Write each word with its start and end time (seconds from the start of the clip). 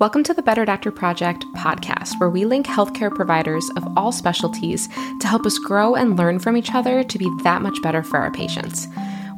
Welcome 0.00 0.24
to 0.24 0.34
the 0.34 0.42
Better 0.42 0.64
Doctor 0.64 0.90
Project 0.90 1.44
podcast, 1.54 2.18
where 2.18 2.28
we 2.28 2.44
link 2.44 2.66
healthcare 2.66 3.14
providers 3.14 3.70
of 3.76 3.86
all 3.96 4.10
specialties 4.10 4.88
to 5.20 5.28
help 5.28 5.46
us 5.46 5.56
grow 5.56 5.94
and 5.94 6.18
learn 6.18 6.40
from 6.40 6.56
each 6.56 6.74
other 6.74 7.04
to 7.04 7.16
be 7.16 7.30
that 7.44 7.62
much 7.62 7.80
better 7.80 8.02
for 8.02 8.18
our 8.18 8.32
patients. 8.32 8.88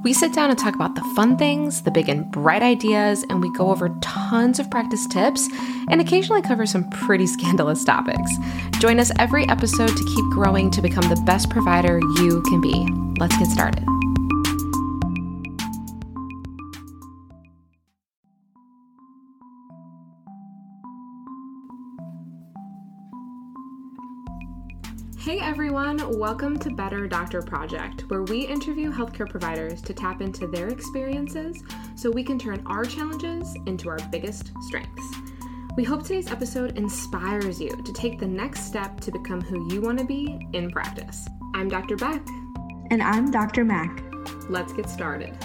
We 0.03 0.15
sit 0.15 0.33
down 0.33 0.49
and 0.49 0.59
talk 0.59 0.75
about 0.75 0.95
the 0.95 1.05
fun 1.15 1.37
things, 1.37 1.83
the 1.83 1.91
big 1.91 2.09
and 2.09 2.31
bright 2.33 2.63
ideas, 2.63 3.23
and 3.29 3.43
we 3.43 3.53
go 3.53 3.71
over 3.71 3.91
tons 4.01 4.59
of 4.59 4.71
practice 4.71 5.07
tips 5.07 5.47
and 5.91 6.01
occasionally 6.01 6.41
cover 6.41 6.65
some 6.65 6.89
pretty 6.89 7.27
scandalous 7.27 7.85
topics. 7.85 8.33
Join 8.79 8.99
us 8.99 9.13
every 9.19 9.47
episode 9.51 9.95
to 9.95 10.05
keep 10.05 10.25
growing 10.31 10.71
to 10.71 10.81
become 10.81 11.07
the 11.11 11.23
best 11.27 11.51
provider 11.51 12.01
you 12.17 12.41
can 12.43 12.63
be. 12.63 12.89
Let's 13.21 13.37
get 13.37 13.49
started. 13.49 13.87
Everyone, 25.77 26.19
welcome 26.19 26.59
to 26.59 26.71
Better 26.71 27.07
Doctor 27.07 27.43
Project, 27.43 28.09
where 28.09 28.23
we 28.23 28.47
interview 28.47 28.91
healthcare 28.91 29.29
providers 29.29 29.83
to 29.83 29.93
tap 29.93 30.23
into 30.23 30.47
their 30.47 30.69
experiences 30.69 31.63
so 31.97 32.11
we 32.11 32.25
can 32.25 32.39
turn 32.39 32.63
our 32.65 32.83
challenges 32.83 33.55
into 33.67 33.91
our 33.91 33.99
biggest 34.11 34.53
strengths. 34.63 35.17
We 35.77 35.85
hope 35.85 36.03
today's 36.03 36.31
episode 36.31 36.79
inspires 36.79 37.61
you 37.61 37.77
to 37.83 37.93
take 37.93 38.19
the 38.19 38.27
next 38.27 38.65
step 38.65 39.01
to 39.01 39.13
become 39.13 39.43
who 39.43 39.71
you 39.71 39.83
want 39.83 39.99
to 39.99 40.07
be 40.07 40.49
in 40.55 40.71
practice. 40.71 41.29
I'm 41.55 41.69
Dr. 41.69 41.97
Beck. 41.97 42.27
And 42.91 43.03
I'm 43.03 43.31
Dr. 43.31 43.63
Mack. 43.63 44.03
Let's 44.49 44.73
get 44.73 44.89
started. 44.89 45.37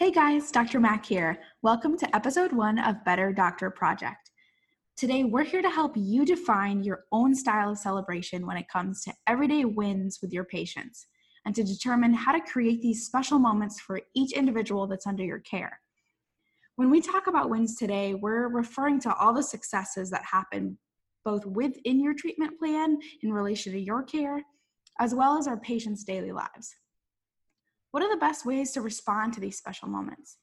Hey 0.00 0.10
guys, 0.10 0.50
Dr. 0.50 0.80
Mack 0.80 1.04
here. 1.04 1.38
Welcome 1.60 1.98
to 1.98 2.16
episode 2.16 2.54
one 2.54 2.78
of 2.78 3.04
Better 3.04 3.34
Doctor 3.34 3.68
Project. 3.68 4.30
Today, 4.96 5.24
we're 5.24 5.44
here 5.44 5.60
to 5.60 5.68
help 5.68 5.92
you 5.94 6.24
define 6.24 6.82
your 6.82 7.00
own 7.12 7.34
style 7.34 7.72
of 7.72 7.76
celebration 7.76 8.46
when 8.46 8.56
it 8.56 8.70
comes 8.72 9.04
to 9.04 9.12
everyday 9.26 9.66
wins 9.66 10.20
with 10.22 10.32
your 10.32 10.44
patients 10.44 11.06
and 11.44 11.54
to 11.54 11.62
determine 11.62 12.14
how 12.14 12.32
to 12.32 12.40
create 12.40 12.80
these 12.80 13.04
special 13.04 13.38
moments 13.38 13.78
for 13.78 14.00
each 14.16 14.32
individual 14.32 14.86
that's 14.86 15.06
under 15.06 15.22
your 15.22 15.40
care. 15.40 15.78
When 16.76 16.88
we 16.88 17.02
talk 17.02 17.26
about 17.26 17.50
wins 17.50 17.76
today, 17.76 18.14
we're 18.14 18.48
referring 18.48 19.00
to 19.00 19.14
all 19.16 19.34
the 19.34 19.42
successes 19.42 20.08
that 20.08 20.24
happen 20.24 20.78
both 21.26 21.44
within 21.44 22.00
your 22.00 22.14
treatment 22.14 22.58
plan 22.58 22.96
in 23.22 23.34
relation 23.34 23.74
to 23.74 23.78
your 23.78 24.02
care, 24.02 24.40
as 24.98 25.14
well 25.14 25.36
as 25.36 25.46
our 25.46 25.60
patients' 25.60 26.04
daily 26.04 26.32
lives. 26.32 26.74
What 27.90 28.02
are 28.02 28.10
the 28.10 28.20
best 28.20 28.46
ways 28.46 28.72
to 28.72 28.80
respond 28.80 29.32
to 29.34 29.40
these 29.40 29.58
special 29.58 29.88
moments? 29.88 30.36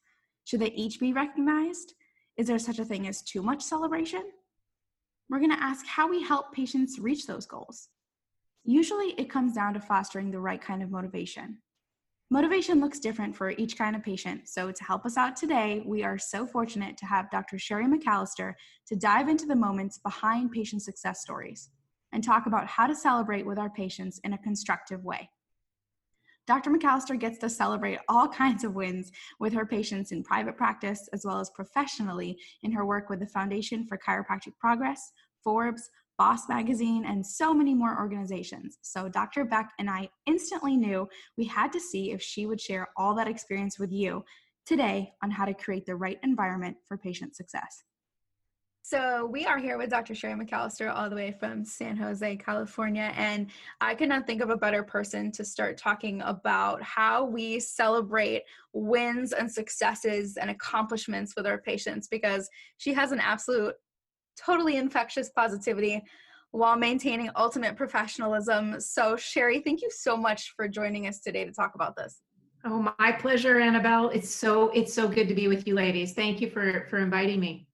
Should 0.44 0.60
they 0.60 0.72
each 0.72 1.00
be 1.00 1.12
recognized? 1.12 1.94
Is 2.36 2.46
there 2.46 2.58
such 2.58 2.78
a 2.78 2.84
thing 2.84 3.08
as 3.08 3.22
too 3.22 3.42
much 3.42 3.62
celebration? 3.62 4.22
We're 5.30 5.40
going 5.40 5.52
to 5.52 5.62
ask 5.62 5.86
how 5.86 6.08
we 6.08 6.22
help 6.22 6.52
patients 6.52 6.98
reach 6.98 7.26
those 7.26 7.46
goals. 7.46 7.88
Usually, 8.64 9.14
it 9.18 9.30
comes 9.30 9.54
down 9.54 9.74
to 9.74 9.80
fostering 9.80 10.30
the 10.30 10.40
right 10.40 10.60
kind 10.60 10.82
of 10.82 10.90
motivation. 10.90 11.58
Motivation 12.30 12.80
looks 12.80 12.98
different 12.98 13.34
for 13.34 13.52
each 13.52 13.78
kind 13.78 13.96
of 13.96 14.02
patient, 14.02 14.48
so 14.48 14.70
to 14.70 14.84
help 14.84 15.06
us 15.06 15.16
out 15.16 15.34
today, 15.34 15.82
we 15.86 16.04
are 16.04 16.18
so 16.18 16.46
fortunate 16.46 16.98
to 16.98 17.06
have 17.06 17.30
Dr. 17.30 17.58
Sherry 17.58 17.86
McAllister 17.86 18.52
to 18.88 18.96
dive 18.96 19.30
into 19.30 19.46
the 19.46 19.56
moments 19.56 19.98
behind 19.98 20.52
patient 20.52 20.82
success 20.82 21.22
stories 21.22 21.70
and 22.12 22.22
talk 22.22 22.44
about 22.44 22.66
how 22.66 22.86
to 22.86 22.94
celebrate 22.94 23.46
with 23.46 23.58
our 23.58 23.70
patients 23.70 24.20
in 24.24 24.34
a 24.34 24.38
constructive 24.38 25.02
way. 25.04 25.30
Dr. 26.48 26.70
McAllister 26.70 27.20
gets 27.20 27.36
to 27.40 27.50
celebrate 27.50 27.98
all 28.08 28.26
kinds 28.26 28.64
of 28.64 28.74
wins 28.74 29.12
with 29.38 29.52
her 29.52 29.66
patients 29.66 30.12
in 30.12 30.24
private 30.24 30.56
practice 30.56 31.06
as 31.12 31.22
well 31.26 31.40
as 31.40 31.50
professionally 31.50 32.38
in 32.62 32.72
her 32.72 32.86
work 32.86 33.10
with 33.10 33.20
the 33.20 33.26
Foundation 33.26 33.86
for 33.86 33.98
Chiropractic 33.98 34.56
Progress, 34.58 35.12
Forbes, 35.44 35.90
Boss 36.16 36.48
Magazine, 36.48 37.04
and 37.04 37.24
so 37.24 37.52
many 37.52 37.74
more 37.74 37.98
organizations. 38.00 38.78
So, 38.80 39.10
Dr. 39.10 39.44
Beck 39.44 39.72
and 39.78 39.90
I 39.90 40.08
instantly 40.24 40.74
knew 40.74 41.06
we 41.36 41.44
had 41.44 41.70
to 41.74 41.80
see 41.80 42.12
if 42.12 42.22
she 42.22 42.46
would 42.46 42.62
share 42.62 42.88
all 42.96 43.14
that 43.16 43.28
experience 43.28 43.78
with 43.78 43.92
you 43.92 44.24
today 44.64 45.12
on 45.22 45.30
how 45.30 45.44
to 45.44 45.52
create 45.52 45.84
the 45.84 45.96
right 45.96 46.18
environment 46.22 46.78
for 46.86 46.96
patient 46.96 47.36
success. 47.36 47.84
So 48.82 49.26
we 49.26 49.44
are 49.44 49.58
here 49.58 49.76
with 49.76 49.90
Dr. 49.90 50.14
Sherry 50.14 50.34
McAllister 50.34 50.90
all 50.94 51.10
the 51.10 51.16
way 51.16 51.36
from 51.38 51.64
San 51.64 51.96
Jose, 51.96 52.36
California. 52.36 53.12
And 53.16 53.50
I 53.82 53.94
could 53.94 54.08
not 54.08 54.26
think 54.26 54.40
of 54.40 54.48
a 54.48 54.56
better 54.56 54.82
person 54.82 55.30
to 55.32 55.44
start 55.44 55.76
talking 55.76 56.22
about 56.22 56.82
how 56.82 57.26
we 57.26 57.60
celebrate 57.60 58.44
wins 58.72 59.32
and 59.32 59.50
successes 59.50 60.38
and 60.38 60.48
accomplishments 60.48 61.34
with 61.36 61.46
our 61.46 61.58
patients 61.58 62.08
because 62.08 62.48
she 62.78 62.94
has 62.94 63.12
an 63.12 63.20
absolute, 63.20 63.74
totally 64.42 64.76
infectious 64.76 65.28
positivity 65.30 66.02
while 66.52 66.76
maintaining 66.76 67.30
ultimate 67.36 67.76
professionalism. 67.76 68.80
So 68.80 69.16
Sherry, 69.16 69.60
thank 69.60 69.82
you 69.82 69.90
so 69.90 70.16
much 70.16 70.54
for 70.56 70.66
joining 70.66 71.06
us 71.06 71.20
today 71.20 71.44
to 71.44 71.52
talk 71.52 71.74
about 71.74 71.94
this. 71.94 72.22
Oh, 72.64 72.92
my 72.98 73.12
pleasure, 73.12 73.60
Annabelle. 73.60 74.08
It's 74.08 74.30
so 74.30 74.70
it's 74.70 74.92
so 74.92 75.08
good 75.08 75.28
to 75.28 75.34
be 75.34 75.46
with 75.46 75.66
you 75.66 75.74
ladies. 75.74 76.14
Thank 76.14 76.40
you 76.40 76.50
for 76.50 76.86
for 76.90 76.98
inviting 76.98 77.38
me. 77.38 77.67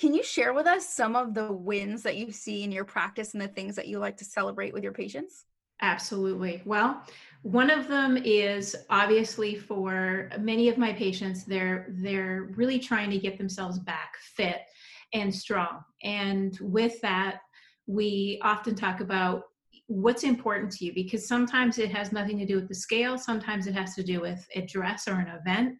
Can 0.00 0.14
you 0.14 0.22
share 0.22 0.54
with 0.54 0.66
us 0.66 0.88
some 0.88 1.14
of 1.14 1.34
the 1.34 1.52
wins 1.52 2.02
that 2.04 2.16
you 2.16 2.32
see 2.32 2.62
in 2.62 2.72
your 2.72 2.86
practice 2.86 3.34
and 3.34 3.42
the 3.42 3.48
things 3.48 3.76
that 3.76 3.86
you 3.86 3.98
like 3.98 4.16
to 4.16 4.24
celebrate 4.24 4.72
with 4.72 4.82
your 4.82 4.94
patients? 4.94 5.44
Absolutely. 5.82 6.62
Well, 6.64 7.02
one 7.42 7.68
of 7.68 7.86
them 7.86 8.16
is 8.16 8.74
obviously 8.88 9.56
for 9.56 10.30
many 10.38 10.70
of 10.70 10.78
my 10.78 10.94
patients 10.94 11.44
they're 11.44 11.86
they're 11.98 12.50
really 12.56 12.78
trying 12.78 13.10
to 13.10 13.18
get 13.18 13.36
themselves 13.36 13.78
back 13.78 14.14
fit 14.36 14.62
and 15.12 15.34
strong. 15.34 15.80
And 16.02 16.58
with 16.62 16.98
that, 17.02 17.40
we 17.86 18.40
often 18.42 18.74
talk 18.74 19.00
about 19.00 19.42
what's 19.86 20.24
important 20.24 20.70
to 20.70 20.86
you 20.86 20.94
because 20.94 21.28
sometimes 21.28 21.78
it 21.78 21.90
has 21.90 22.10
nothing 22.10 22.38
to 22.38 22.46
do 22.46 22.54
with 22.54 22.68
the 22.68 22.74
scale, 22.74 23.18
sometimes 23.18 23.66
it 23.66 23.74
has 23.74 23.94
to 23.96 24.02
do 24.02 24.20
with 24.22 24.46
a 24.54 24.62
dress 24.62 25.06
or 25.08 25.14
an 25.14 25.28
event 25.28 25.76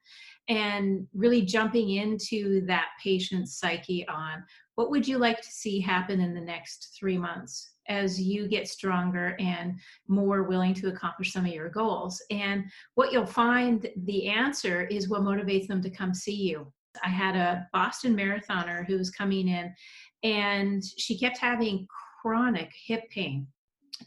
and 0.48 1.06
really 1.14 1.42
jumping 1.42 1.90
into 1.90 2.64
that 2.66 2.88
patient's 3.02 3.58
psyche 3.58 4.06
on 4.08 4.44
what 4.74 4.90
would 4.90 5.06
you 5.06 5.18
like 5.18 5.42
to 5.42 5.50
see 5.50 5.78
happen 5.78 6.20
in 6.20 6.32
the 6.32 6.40
next 6.40 6.96
three 6.98 7.18
months 7.18 7.72
as 7.88 8.20
you 8.20 8.48
get 8.48 8.66
stronger 8.66 9.36
and 9.38 9.74
more 10.08 10.44
willing 10.44 10.72
to 10.72 10.88
accomplish 10.88 11.32
some 11.32 11.44
of 11.44 11.52
your 11.52 11.68
goals? 11.68 12.22
And 12.30 12.64
what 12.94 13.12
you'll 13.12 13.26
find 13.26 13.86
the 14.04 14.28
answer 14.28 14.84
is 14.84 15.08
what 15.08 15.20
motivates 15.20 15.66
them 15.66 15.82
to 15.82 15.90
come 15.90 16.14
see 16.14 16.34
you. 16.34 16.72
I 17.04 17.08
had 17.08 17.36
a 17.36 17.68
boston 17.72 18.16
marathoner 18.16 18.86
who 18.86 18.96
was 18.96 19.10
coming 19.10 19.48
in 19.48 19.74
and 20.22 20.82
she 20.96 21.18
kept 21.18 21.36
having 21.36 21.86
chronic 22.22 22.72
hip 22.86 23.02
pain 23.10 23.46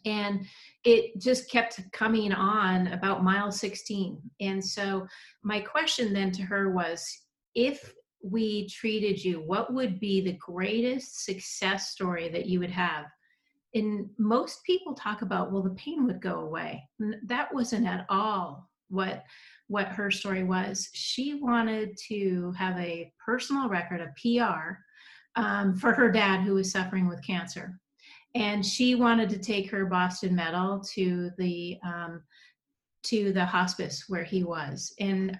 and 0.05 0.45
it 0.83 1.19
just 1.19 1.49
kept 1.49 1.79
coming 1.91 2.33
on 2.33 2.87
about 2.87 3.23
mile 3.23 3.51
16 3.51 4.19
and 4.41 4.63
so 4.63 5.07
my 5.43 5.59
question 5.59 6.13
then 6.13 6.31
to 6.31 6.41
her 6.41 6.71
was 6.71 7.05
if 7.55 7.93
we 8.23 8.67
treated 8.69 9.23
you 9.23 9.41
what 9.41 9.73
would 9.73 9.99
be 9.99 10.21
the 10.21 10.37
greatest 10.37 11.25
success 11.25 11.91
story 11.91 12.29
that 12.29 12.45
you 12.45 12.59
would 12.59 12.71
have? 12.71 13.05
And 13.75 14.07
most 14.17 14.63
people 14.63 14.93
talk 14.93 15.21
about 15.21 15.51
well 15.51 15.61
the 15.61 15.71
pain 15.71 16.05
would 16.05 16.21
go 16.21 16.39
away. 16.39 16.87
That 17.25 17.53
wasn't 17.53 17.85
at 17.85 18.05
all 18.09 18.69
what 18.89 19.23
what 19.67 19.87
her 19.87 20.09
story 20.09 20.43
was. 20.43 20.89
She 20.93 21.35
wanted 21.35 21.97
to 22.07 22.53
have 22.57 22.77
a 22.79 23.11
personal 23.23 23.67
record 23.67 24.01
a 24.01 24.13
pr 24.15 24.77
um, 25.35 25.75
for 25.75 25.93
her 25.93 26.11
dad 26.11 26.41
who 26.41 26.53
was 26.53 26.71
suffering 26.71 27.07
with 27.07 27.25
cancer 27.25 27.79
and 28.35 28.65
she 28.65 28.95
wanted 28.95 29.29
to 29.29 29.37
take 29.37 29.69
her 29.69 29.85
Boston 29.85 30.35
medal 30.35 30.79
to 30.93 31.31
the 31.37 31.77
um, 31.83 32.23
to 33.03 33.33
the 33.33 33.45
hospice 33.45 34.05
where 34.07 34.23
he 34.23 34.43
was, 34.43 34.93
and 34.99 35.37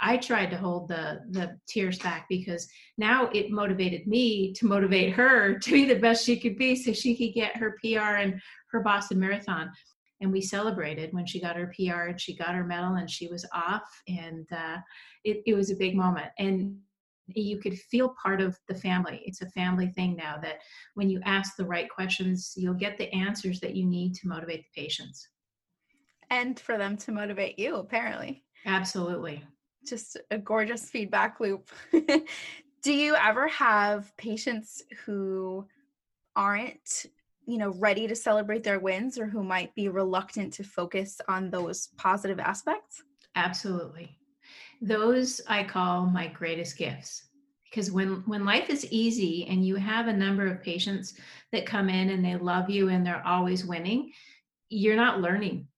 I 0.00 0.16
tried 0.18 0.50
to 0.50 0.56
hold 0.56 0.88
the 0.88 1.20
the 1.30 1.58
tears 1.66 1.98
back 1.98 2.26
because 2.28 2.68
now 2.98 3.30
it 3.32 3.50
motivated 3.50 4.06
me 4.06 4.52
to 4.54 4.66
motivate 4.66 5.12
her 5.14 5.58
to 5.58 5.72
be 5.72 5.84
the 5.84 5.98
best 5.98 6.24
she 6.24 6.38
could 6.38 6.58
be, 6.58 6.76
so 6.76 6.92
she 6.92 7.16
could 7.16 7.34
get 7.34 7.56
her 7.56 7.78
PR 7.80 8.18
and 8.18 8.40
her 8.70 8.80
Boston 8.80 9.18
Marathon. 9.18 9.70
And 10.20 10.32
we 10.32 10.40
celebrated 10.40 11.12
when 11.12 11.26
she 11.26 11.40
got 11.40 11.56
her 11.56 11.72
PR 11.76 12.08
and 12.08 12.20
she 12.20 12.36
got 12.36 12.54
her 12.54 12.64
medal 12.64 12.94
and 12.94 13.10
she 13.10 13.28
was 13.28 13.46
off, 13.52 13.88
and 14.06 14.46
uh, 14.52 14.78
it, 15.24 15.42
it 15.46 15.54
was 15.54 15.70
a 15.70 15.76
big 15.76 15.96
moment. 15.96 16.28
And 16.38 16.78
you 17.26 17.58
could 17.58 17.78
feel 17.78 18.14
part 18.22 18.40
of 18.40 18.58
the 18.68 18.74
family. 18.74 19.22
It's 19.24 19.42
a 19.42 19.50
family 19.50 19.88
thing 19.88 20.16
now 20.16 20.38
that 20.42 20.60
when 20.94 21.08
you 21.08 21.20
ask 21.24 21.56
the 21.56 21.64
right 21.64 21.88
questions, 21.88 22.52
you'll 22.56 22.74
get 22.74 22.98
the 22.98 23.12
answers 23.12 23.60
that 23.60 23.74
you 23.74 23.86
need 23.86 24.14
to 24.16 24.28
motivate 24.28 24.64
the 24.64 24.82
patients. 24.82 25.28
And 26.30 26.58
for 26.58 26.76
them 26.78 26.96
to 26.98 27.12
motivate 27.12 27.58
you, 27.58 27.76
apparently. 27.76 28.44
Absolutely. 28.66 29.42
Just 29.86 30.16
a 30.30 30.38
gorgeous 30.38 30.90
feedback 30.90 31.40
loop. 31.40 31.68
Do 32.82 32.92
you 32.92 33.14
ever 33.14 33.48
have 33.48 34.14
patients 34.16 34.82
who 35.04 35.66
aren't 36.36 37.06
you 37.46 37.58
know 37.58 37.70
ready 37.78 38.06
to 38.06 38.16
celebrate 38.16 38.64
their 38.64 38.78
wins 38.78 39.18
or 39.18 39.26
who 39.26 39.42
might 39.42 39.74
be 39.74 39.88
reluctant 39.88 40.52
to 40.54 40.64
focus 40.64 41.20
on 41.28 41.50
those 41.50 41.88
positive 41.96 42.40
aspects 42.40 43.02
absolutely 43.36 44.18
those 44.86 45.40
i 45.48 45.62
call 45.64 46.06
my 46.06 46.26
greatest 46.28 46.76
gifts. 46.76 47.24
Because 47.64 47.90
when 47.90 48.22
when 48.26 48.44
life 48.44 48.70
is 48.70 48.86
easy 48.92 49.46
and 49.48 49.66
you 49.66 49.76
have 49.76 50.06
a 50.06 50.12
number 50.12 50.46
of 50.46 50.62
patients 50.62 51.14
that 51.52 51.66
come 51.66 51.88
in 51.88 52.10
and 52.10 52.24
they 52.24 52.36
love 52.36 52.70
you 52.70 52.88
and 52.88 53.04
they're 53.04 53.26
always 53.26 53.64
winning 53.64 54.12
you're 54.70 54.96
not 54.96 55.20
learning. 55.20 55.68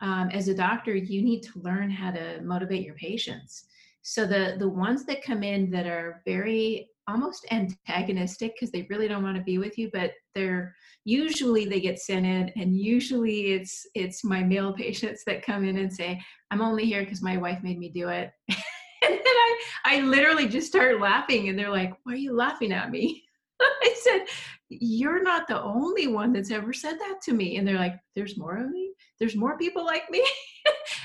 Um, 0.00 0.28
as 0.30 0.48
a 0.48 0.54
doctor 0.54 0.94
you 0.94 1.22
need 1.22 1.42
to 1.44 1.60
learn 1.60 1.90
how 1.90 2.10
to 2.10 2.40
motivate 2.42 2.84
your 2.84 2.94
patients. 2.94 3.64
So 4.02 4.26
the 4.26 4.56
the 4.58 4.68
ones 4.68 5.04
that 5.06 5.24
come 5.24 5.42
in 5.42 5.70
that 5.70 5.86
are 5.86 6.22
very 6.26 6.90
almost 7.08 7.46
antagonistic 7.50 8.54
because 8.54 8.70
they 8.70 8.86
really 8.90 9.08
don't 9.08 9.22
want 9.22 9.36
to 9.36 9.42
be 9.42 9.58
with 9.58 9.78
you 9.78 9.88
but 9.92 10.12
they're 10.34 10.74
usually 11.04 11.64
they 11.64 11.80
get 11.80 11.98
sent 11.98 12.26
in 12.26 12.50
and 12.56 12.76
usually 12.76 13.52
it's 13.52 13.86
it's 13.94 14.24
my 14.24 14.42
male 14.42 14.72
patients 14.76 15.22
that 15.26 15.44
come 15.44 15.64
in 15.64 15.78
and 15.78 15.92
say 15.92 16.20
i'm 16.50 16.62
only 16.62 16.84
here 16.84 17.02
because 17.02 17.22
my 17.22 17.36
wife 17.36 17.62
made 17.62 17.78
me 17.78 17.88
do 17.88 18.08
it. 18.08 18.30
And 19.02 19.14
then 19.14 19.22
i 19.24 19.58
i 19.84 20.00
literally 20.00 20.48
just 20.48 20.66
start 20.66 21.00
laughing 21.00 21.48
and 21.48 21.56
they're 21.56 21.70
like 21.70 21.92
why 22.02 22.14
are 22.14 22.16
you 22.16 22.32
laughing 22.34 22.72
at 22.72 22.90
me? 22.90 23.22
I 23.60 23.94
said 24.00 24.24
you're 24.68 25.22
not 25.22 25.46
the 25.46 25.62
only 25.62 26.08
one 26.08 26.32
that's 26.32 26.50
ever 26.50 26.72
said 26.72 26.98
that 26.98 27.20
to 27.24 27.32
me. 27.32 27.56
And 27.56 27.68
they're 27.68 27.78
like 27.78 27.96
there's 28.16 28.36
more 28.36 28.56
of 28.56 28.70
me? 28.70 28.94
There's 29.20 29.36
more 29.36 29.56
people 29.58 29.84
like 29.84 30.10
me? 30.10 30.26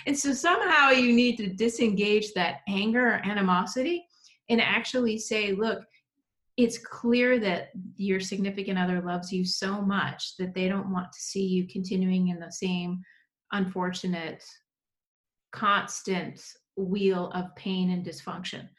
And 0.07 0.17
so 0.17 0.33
somehow 0.33 0.89
you 0.89 1.13
need 1.13 1.37
to 1.37 1.47
disengage 1.47 2.33
that 2.33 2.61
anger 2.67 3.07
or 3.07 3.21
animosity 3.25 4.05
and 4.49 4.59
actually 4.59 5.17
say 5.17 5.53
look 5.53 5.83
it's 6.63 6.77
clear 6.77 7.39
that 7.39 7.69
your 7.95 8.19
significant 8.19 8.77
other 8.77 9.01
loves 9.01 9.31
you 9.31 9.43
so 9.43 9.81
much 9.81 10.35
that 10.37 10.53
they 10.53 10.67
don't 10.67 10.91
want 10.91 11.11
to 11.11 11.19
see 11.19 11.45
you 11.45 11.67
continuing 11.67 12.27
in 12.27 12.39
the 12.39 12.51
same 12.51 13.01
unfortunate 13.51 14.43
constant 15.51 16.39
wheel 16.77 17.31
of 17.33 17.53
pain 17.55 17.89
and 17.89 18.05
dysfunction. 18.05 18.69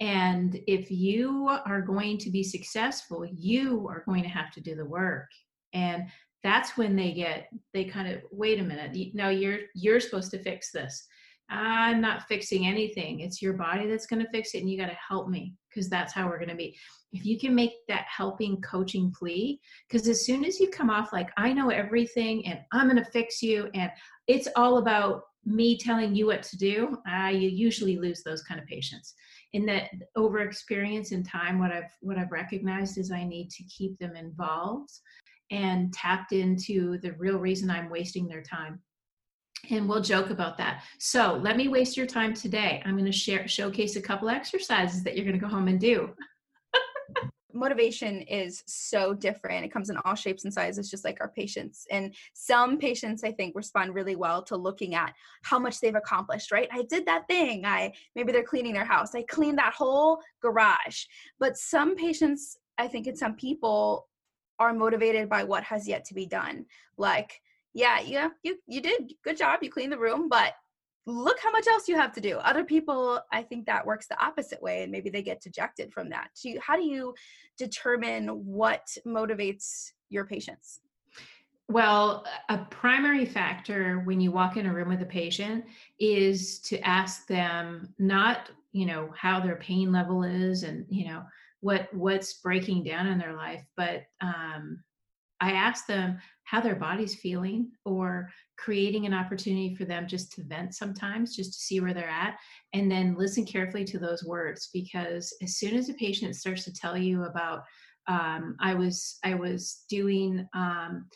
And 0.00 0.58
if 0.66 0.90
you 0.90 1.48
are 1.66 1.82
going 1.82 2.18
to 2.18 2.30
be 2.30 2.42
successful 2.42 3.24
you 3.24 3.86
are 3.88 4.02
going 4.06 4.22
to 4.22 4.28
have 4.28 4.50
to 4.52 4.60
do 4.60 4.74
the 4.74 4.84
work. 4.84 5.28
And 5.72 6.04
that's 6.42 6.76
when 6.76 6.96
they 6.96 7.12
get 7.12 7.48
they 7.74 7.84
kind 7.84 8.08
of 8.08 8.22
wait 8.30 8.60
a 8.60 8.62
minute 8.62 8.96
no 9.14 9.28
you're 9.28 9.60
you're 9.74 10.00
supposed 10.00 10.30
to 10.30 10.42
fix 10.42 10.70
this. 10.70 11.06
I'm 11.50 12.00
not 12.00 12.28
fixing 12.28 12.66
anything. 12.66 13.20
It's 13.20 13.42
your 13.42 13.52
body 13.52 13.86
that's 13.86 14.06
going 14.06 14.24
to 14.24 14.30
fix 14.30 14.54
it 14.54 14.60
and 14.60 14.70
you 14.70 14.78
got 14.78 14.86
to 14.86 14.98
help 15.08 15.28
me 15.28 15.54
because 15.76 15.90
that's 15.90 16.14
how 16.14 16.26
we're 16.26 16.38
going 16.38 16.48
to 16.48 16.54
be 16.54 16.76
if 17.12 17.24
you 17.24 17.38
can 17.38 17.54
make 17.54 17.72
that 17.86 18.06
helping 18.08 18.60
coaching 18.62 19.12
plea 19.16 19.60
because 19.88 20.08
as 20.08 20.24
soon 20.24 20.44
as 20.44 20.58
you 20.58 20.68
come 20.70 20.90
off 20.90 21.12
like 21.12 21.30
i 21.36 21.52
know 21.52 21.68
everything 21.68 22.44
and 22.46 22.60
i'm 22.72 22.88
going 22.88 22.96
to 23.02 23.10
fix 23.10 23.42
you 23.42 23.68
and 23.74 23.90
it's 24.26 24.48
all 24.56 24.78
about 24.78 25.22
me 25.46 25.78
telling 25.78 26.14
you 26.14 26.26
what 26.26 26.42
to 26.42 26.56
do 26.56 26.98
uh, 27.08 27.28
you 27.28 27.48
usually 27.48 27.96
lose 27.96 28.22
those 28.24 28.42
kind 28.42 28.60
of 28.60 28.66
patients. 28.66 29.14
In 29.52 29.64
that 29.66 29.90
over 30.16 30.40
experience 30.40 31.12
and 31.12 31.26
time 31.26 31.58
what 31.58 31.70
i've 31.70 31.90
what 32.00 32.18
i've 32.18 32.32
recognized 32.32 32.98
is 32.98 33.12
i 33.12 33.24
need 33.24 33.48
to 33.50 33.62
keep 33.64 33.96
them 33.98 34.16
involved 34.16 34.90
and 35.52 35.92
tapped 35.94 36.32
into 36.32 36.98
the 36.98 37.12
real 37.12 37.38
reason 37.38 37.70
i'm 37.70 37.88
wasting 37.88 38.26
their 38.26 38.42
time 38.42 38.80
and 39.70 39.88
we'll 39.88 40.02
joke 40.02 40.30
about 40.30 40.56
that. 40.58 40.82
So 40.98 41.40
let 41.42 41.56
me 41.56 41.68
waste 41.68 41.96
your 41.96 42.06
time 42.06 42.34
today. 42.34 42.82
I'm 42.84 42.92
going 42.92 43.04
to 43.04 43.12
share 43.12 43.48
showcase 43.48 43.96
a 43.96 44.02
couple 44.02 44.28
exercises 44.28 45.02
that 45.02 45.16
you're 45.16 45.24
going 45.24 45.38
to 45.38 45.44
go 45.44 45.48
home 45.48 45.68
and 45.68 45.80
do 45.80 46.14
motivation 47.56 48.20
is 48.22 48.62
so 48.66 49.14
different. 49.14 49.64
It 49.64 49.72
comes 49.72 49.90
in 49.90 49.96
all 50.04 50.14
shapes 50.14 50.44
and 50.44 50.52
sizes, 50.52 50.90
just 50.90 51.04
like 51.04 51.18
our 51.20 51.28
patients. 51.28 51.86
And 51.90 52.14
some 52.34 52.78
patients, 52.78 53.24
I 53.24 53.32
think, 53.32 53.56
respond 53.56 53.94
really 53.94 54.14
well 54.14 54.42
to 54.44 54.56
looking 54.56 54.94
at 54.94 55.14
how 55.42 55.58
much 55.58 55.80
they've 55.80 55.94
accomplished, 55.94 56.52
right? 56.52 56.68
I 56.70 56.82
did 56.82 57.06
that 57.06 57.26
thing. 57.26 57.64
I 57.64 57.92
maybe 58.14 58.30
they're 58.30 58.44
cleaning 58.44 58.74
their 58.74 58.84
house. 58.84 59.14
I 59.14 59.22
cleaned 59.22 59.58
that 59.58 59.74
whole 59.74 60.20
garage. 60.40 61.04
But 61.40 61.56
some 61.56 61.96
patients, 61.96 62.58
I 62.78 62.86
think, 62.86 63.06
and 63.06 63.18
some 63.18 63.34
people 63.34 64.06
are 64.58 64.72
motivated 64.72 65.28
by 65.28 65.44
what 65.44 65.64
has 65.64 65.88
yet 65.88 66.04
to 66.06 66.14
be 66.14 66.26
done. 66.26 66.66
Like, 66.96 67.40
yeah, 67.76 68.00
yeah, 68.00 68.30
you 68.42 68.58
you 68.66 68.80
did 68.80 69.12
good 69.22 69.36
job. 69.36 69.60
You 69.62 69.70
cleaned 69.70 69.92
the 69.92 69.98
room, 69.98 70.28
but 70.28 70.54
look 71.06 71.38
how 71.40 71.52
much 71.52 71.66
else 71.68 71.88
you 71.88 71.94
have 71.94 72.12
to 72.12 72.20
do 72.20 72.36
other 72.38 72.64
people 72.64 73.20
i 73.30 73.40
think 73.40 73.64
that 73.64 73.86
works 73.86 74.08
the 74.08 74.20
opposite 74.20 74.60
way 74.60 74.82
and 74.82 74.90
maybe 74.90 75.08
they 75.08 75.22
get 75.22 75.40
dejected 75.40 75.92
from 75.92 76.10
that 76.10 76.30
so 76.34 76.48
you, 76.48 76.60
how 76.60 76.74
do 76.74 76.82
you 76.82 77.14
determine 77.56 78.26
what 78.26 78.88
motivates 79.06 79.92
your 80.08 80.24
patients 80.24 80.80
well, 81.68 82.24
a 82.48 82.58
primary 82.58 83.24
factor 83.24 84.00
when 84.04 84.20
you 84.20 84.30
walk 84.30 84.56
in 84.56 84.66
a 84.66 84.72
room 84.72 84.88
with 84.88 85.02
a 85.02 85.06
patient 85.06 85.64
is 85.98 86.60
to 86.60 86.78
ask 86.86 87.26
them 87.26 87.92
not, 87.98 88.50
you 88.70 88.86
know, 88.86 89.12
how 89.16 89.40
their 89.40 89.56
pain 89.56 89.90
level 89.90 90.22
is 90.22 90.62
and, 90.62 90.86
you 90.88 91.08
know, 91.08 91.24
what 91.60 91.92
what's 91.92 92.34
breaking 92.34 92.84
down 92.84 93.08
in 93.08 93.18
their 93.18 93.34
life, 93.34 93.64
but 93.76 94.04
um, 94.20 94.84
I 95.40 95.52
ask 95.52 95.86
them 95.86 96.20
how 96.46 96.60
their 96.60 96.76
body's 96.76 97.16
feeling 97.16 97.70
or 97.84 98.30
creating 98.56 99.04
an 99.04 99.12
opportunity 99.12 99.74
for 99.74 99.84
them 99.84 100.06
just 100.06 100.32
to 100.32 100.44
vent 100.44 100.74
sometimes, 100.74 101.36
just 101.36 101.52
to 101.52 101.58
see 101.58 101.80
where 101.80 101.92
they're 101.92 102.08
at, 102.08 102.36
and 102.72 102.90
then 102.90 103.16
listen 103.18 103.44
carefully 103.44 103.84
to 103.84 103.98
those 103.98 104.24
words 104.24 104.70
because 104.72 105.36
as 105.42 105.56
soon 105.56 105.76
as 105.76 105.88
a 105.88 105.94
patient 105.94 106.34
starts 106.36 106.64
to 106.64 106.72
tell 106.72 106.96
you 106.96 107.24
about, 107.24 107.62
um, 108.08 108.56
I 108.60 108.74
was 108.74 109.18
I 109.24 109.34
was 109.34 109.84
doing 109.88 110.46
um, 110.54 111.06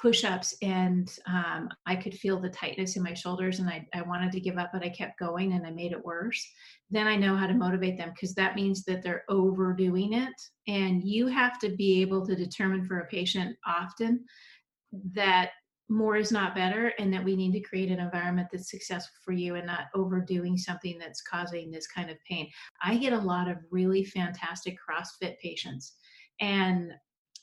push-ups 0.00 0.56
and 0.62 1.14
um, 1.26 1.68
i 1.86 1.94
could 1.94 2.14
feel 2.14 2.40
the 2.40 2.48
tightness 2.48 2.96
in 2.96 3.02
my 3.02 3.12
shoulders 3.12 3.58
and 3.58 3.68
I, 3.68 3.86
I 3.94 4.02
wanted 4.02 4.32
to 4.32 4.40
give 4.40 4.56
up 4.56 4.70
but 4.72 4.82
i 4.82 4.88
kept 4.88 5.18
going 5.18 5.52
and 5.52 5.66
i 5.66 5.70
made 5.70 5.92
it 5.92 6.04
worse 6.04 6.42
then 6.90 7.06
i 7.06 7.16
know 7.16 7.36
how 7.36 7.46
to 7.46 7.54
motivate 7.54 7.98
them 7.98 8.10
because 8.14 8.34
that 8.34 8.56
means 8.56 8.82
that 8.84 9.02
they're 9.02 9.24
overdoing 9.28 10.14
it 10.14 10.32
and 10.66 11.04
you 11.04 11.26
have 11.26 11.58
to 11.60 11.76
be 11.76 12.00
able 12.00 12.24
to 12.26 12.34
determine 12.34 12.84
for 12.84 13.00
a 13.00 13.06
patient 13.06 13.56
often 13.66 14.24
that 15.14 15.50
more 15.88 16.16
is 16.16 16.30
not 16.30 16.54
better 16.54 16.92
and 16.98 17.12
that 17.12 17.24
we 17.24 17.34
need 17.34 17.52
to 17.52 17.60
create 17.60 17.90
an 17.90 17.98
environment 17.98 18.48
that's 18.52 18.70
successful 18.70 19.14
for 19.24 19.32
you 19.32 19.56
and 19.56 19.66
not 19.66 19.86
overdoing 19.94 20.56
something 20.56 20.98
that's 20.98 21.20
causing 21.22 21.70
this 21.70 21.88
kind 21.88 22.08
of 22.10 22.16
pain. 22.28 22.48
I 22.82 22.96
get 22.96 23.12
a 23.12 23.18
lot 23.18 23.48
of 23.48 23.58
really 23.70 24.04
fantastic 24.04 24.76
crossfit 24.78 25.38
patients 25.40 25.96
and 26.40 26.92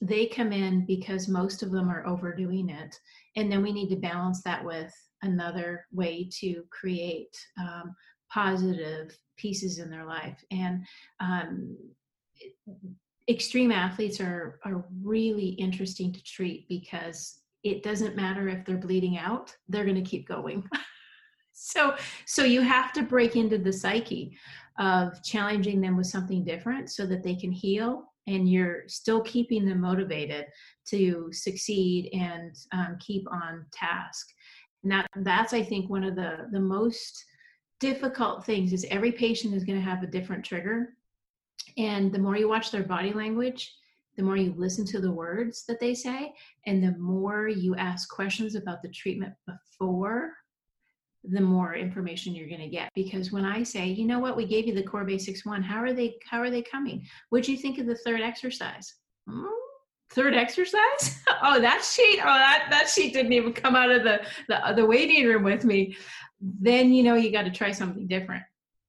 they 0.02 0.28
come 0.28 0.54
in 0.54 0.86
because 0.86 1.28
most 1.28 1.62
of 1.62 1.72
them 1.72 1.90
are 1.90 2.08
overdoing 2.08 2.70
it 2.70 2.96
and 3.36 3.52
then 3.52 3.62
we 3.62 3.74
need 3.74 3.90
to 3.90 3.98
balance 3.98 4.42
that 4.44 4.64
with 4.64 4.94
another 5.24 5.86
way 5.92 6.30
to 6.40 6.64
create 6.72 7.36
um, 7.60 7.94
positive 8.32 9.18
pieces 9.38 9.80
in 9.80 9.90
their 9.90 10.06
life. 10.06 10.44
And 10.52 10.86
um, 11.20 11.78
extreme 13.30 13.72
athletes 13.72 14.20
are 14.20 14.60
are 14.64 14.86
really 15.04 15.50
interesting 15.50 16.12
to 16.14 16.24
treat 16.24 16.68
because 16.68 17.40
it 17.64 17.84
doesn't 17.84 18.16
matter 18.16 18.48
if 18.48 18.66
they're 18.66 18.78
bleeding 18.78 19.18
out 19.18 19.54
they're 19.68 19.84
going 19.86 19.96
to 19.96 20.10
keep 20.10 20.28
going. 20.28 20.64
So 21.60 21.96
so 22.28 22.44
you 22.44 22.62
have 22.62 22.94
to 22.94 23.02
break 23.02 23.36
into 23.36 23.58
the 23.58 23.74
psyche 23.74 24.38
of 24.78 25.24
challenging 25.24 25.82
them 25.82 25.98
with 25.98 26.06
something 26.06 26.46
different 26.46 26.92
so 26.92 27.08
that 27.08 27.24
they 27.24 27.34
can 27.34 27.52
heal 27.52 28.14
and 28.28 28.48
you're 28.48 28.84
still 28.88 29.22
keeping 29.22 29.66
them 29.66 29.82
motivated 29.82 30.46
to 30.90 31.30
succeed 31.32 32.12
and 32.14 32.56
um, 32.74 32.98
keep 33.00 33.26
on 33.32 33.66
task. 33.74 34.28
And 34.84 34.92
that 34.92 35.08
that's 35.18 35.52
i 35.52 35.64
think 35.64 35.90
one 35.90 36.04
of 36.04 36.16
the 36.16 36.48
the 36.52 36.60
most 36.60 37.26
difficult 37.80 38.46
things 38.46 38.72
is 38.72 38.86
every 38.92 39.12
patient 39.12 39.56
is 39.56 39.64
going 39.64 39.80
to 39.80 39.90
have 39.90 40.04
a 40.04 40.08
different 40.08 40.46
trigger 40.46 40.94
and 41.78 42.12
the 42.12 42.20
more 42.20 42.38
you 42.38 42.48
watch 42.48 42.72
their 42.72 42.84
body 42.84 43.14
language 43.14 43.74
the 44.18 44.24
more 44.24 44.36
you 44.36 44.54
listen 44.58 44.84
to 44.84 45.00
the 45.00 45.12
words 45.12 45.64
that 45.68 45.80
they 45.80 45.94
say 45.94 46.34
and 46.66 46.84
the 46.84 46.98
more 46.98 47.48
you 47.48 47.76
ask 47.76 48.10
questions 48.10 48.56
about 48.56 48.82
the 48.82 48.90
treatment 48.90 49.34
before 49.46 50.34
the 51.24 51.42
more 51.42 51.76
information 51.76 52.34
you're 52.34 52.48
going 52.48 52.62
to 52.62 52.70
get. 52.70 52.90
Because 52.96 53.32
when 53.32 53.46
i 53.46 53.64
say 53.64 53.88
you 53.88 54.06
know 54.06 54.20
what? 54.20 54.38
We 54.38 54.46
gave 54.46 54.66
you 54.66 54.74
the 54.74 54.84
core 54.84 55.04
basics 55.04 55.46
one. 55.46 55.62
How 55.62 55.84
are 55.84 55.94
they 55.94 56.16
how 56.30 56.40
are 56.40 56.50
they 56.50 56.62
coming? 56.62 57.06
What 57.30 57.44
do 57.44 57.52
you 57.52 57.58
think 57.58 57.80
of 57.80 57.86
the 57.86 57.98
third 57.98 58.22
exercise? 58.22 58.94
Hmm? 59.30 59.46
third 60.12 60.34
exercise? 60.34 61.24
Oh 61.44 61.60
that 61.60 61.84
sheet 61.84 62.20
oh 62.22 62.26
that 62.26 62.68
that 62.72 62.90
sheet 62.90 63.14
didn't 63.14 63.34
even 63.34 63.54
come 63.54 63.76
out 63.76 63.92
of 63.92 64.04
the 64.04 64.22
the, 64.48 64.74
the 64.76 64.86
waiting 64.86 65.26
room 65.26 65.44
with 65.44 65.64
me. 65.66 65.96
Then 66.42 66.92
you 66.92 67.04
know 67.04 67.16
you 67.16 67.32
got 67.32 67.44
to 67.44 67.52
try 67.52 67.72
something 67.72 68.08
different 68.08 68.44